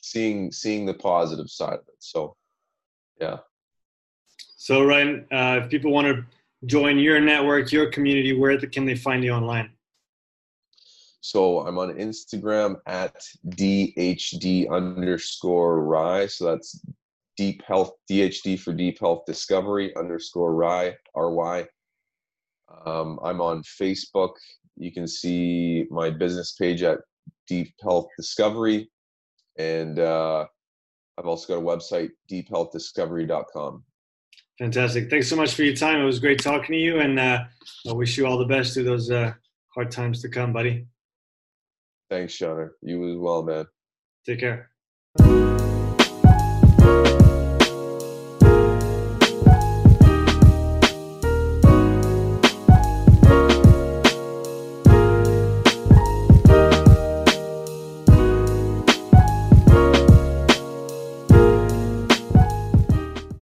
seeing 0.00 0.52
seeing 0.52 0.86
the 0.86 0.94
positive 0.94 1.48
side 1.48 1.74
of 1.74 1.80
it. 1.88 1.96
So, 1.98 2.36
yeah. 3.20 3.38
So 4.62 4.84
Ryan, 4.84 5.24
uh, 5.32 5.60
if 5.62 5.70
people 5.70 5.90
want 5.90 6.06
to 6.06 6.22
join 6.66 6.98
your 6.98 7.18
network, 7.18 7.72
your 7.72 7.90
community, 7.90 8.38
where 8.38 8.58
can 8.58 8.84
they 8.84 8.94
find 8.94 9.24
you 9.24 9.32
online? 9.32 9.70
So 11.22 11.66
I'm 11.66 11.78
on 11.78 11.94
Instagram 11.94 12.76
at 12.84 13.24
DHD 13.48 14.70
underscore 14.70 15.82
Rye. 15.82 16.26
So 16.26 16.44
that's 16.44 16.78
Deep 17.38 17.62
Health, 17.66 17.92
DHD 18.10 18.60
for 18.60 18.74
Deep 18.74 19.00
Health 19.00 19.22
Discovery 19.26 19.96
underscore 19.96 20.54
Rye, 20.54 20.94
R-Y. 21.14 21.66
Um, 22.84 23.18
I'm 23.24 23.40
on 23.40 23.62
Facebook. 23.62 24.34
You 24.76 24.92
can 24.92 25.06
see 25.08 25.86
my 25.90 26.10
business 26.10 26.52
page 26.52 26.82
at 26.82 26.98
Deep 27.48 27.72
Health 27.80 28.08
Discovery. 28.14 28.90
And 29.56 29.98
uh, 29.98 30.44
I've 31.16 31.26
also 31.26 31.54
got 31.54 31.62
a 31.62 31.78
website, 31.78 32.10
deephealthdiscovery.com. 32.30 33.84
Fantastic. 34.60 35.08
Thanks 35.08 35.26
so 35.26 35.36
much 35.36 35.54
for 35.54 35.62
your 35.62 35.74
time. 35.74 36.02
It 36.02 36.04
was 36.04 36.18
great 36.18 36.42
talking 36.42 36.72
to 36.72 36.78
you. 36.78 37.00
And 37.00 37.18
uh, 37.18 37.44
I 37.88 37.92
wish 37.94 38.18
you 38.18 38.26
all 38.26 38.36
the 38.36 38.44
best 38.44 38.74
through 38.74 38.84
those 38.84 39.10
uh, 39.10 39.32
hard 39.74 39.90
times 39.90 40.20
to 40.20 40.28
come, 40.28 40.52
buddy. 40.52 40.86
Thanks, 42.10 42.34
Shauna. 42.34 42.68
You 42.82 43.10
as 43.10 43.16
well, 43.16 43.42
man. 43.42 43.66
Take 44.26 44.40
care. 44.40 44.70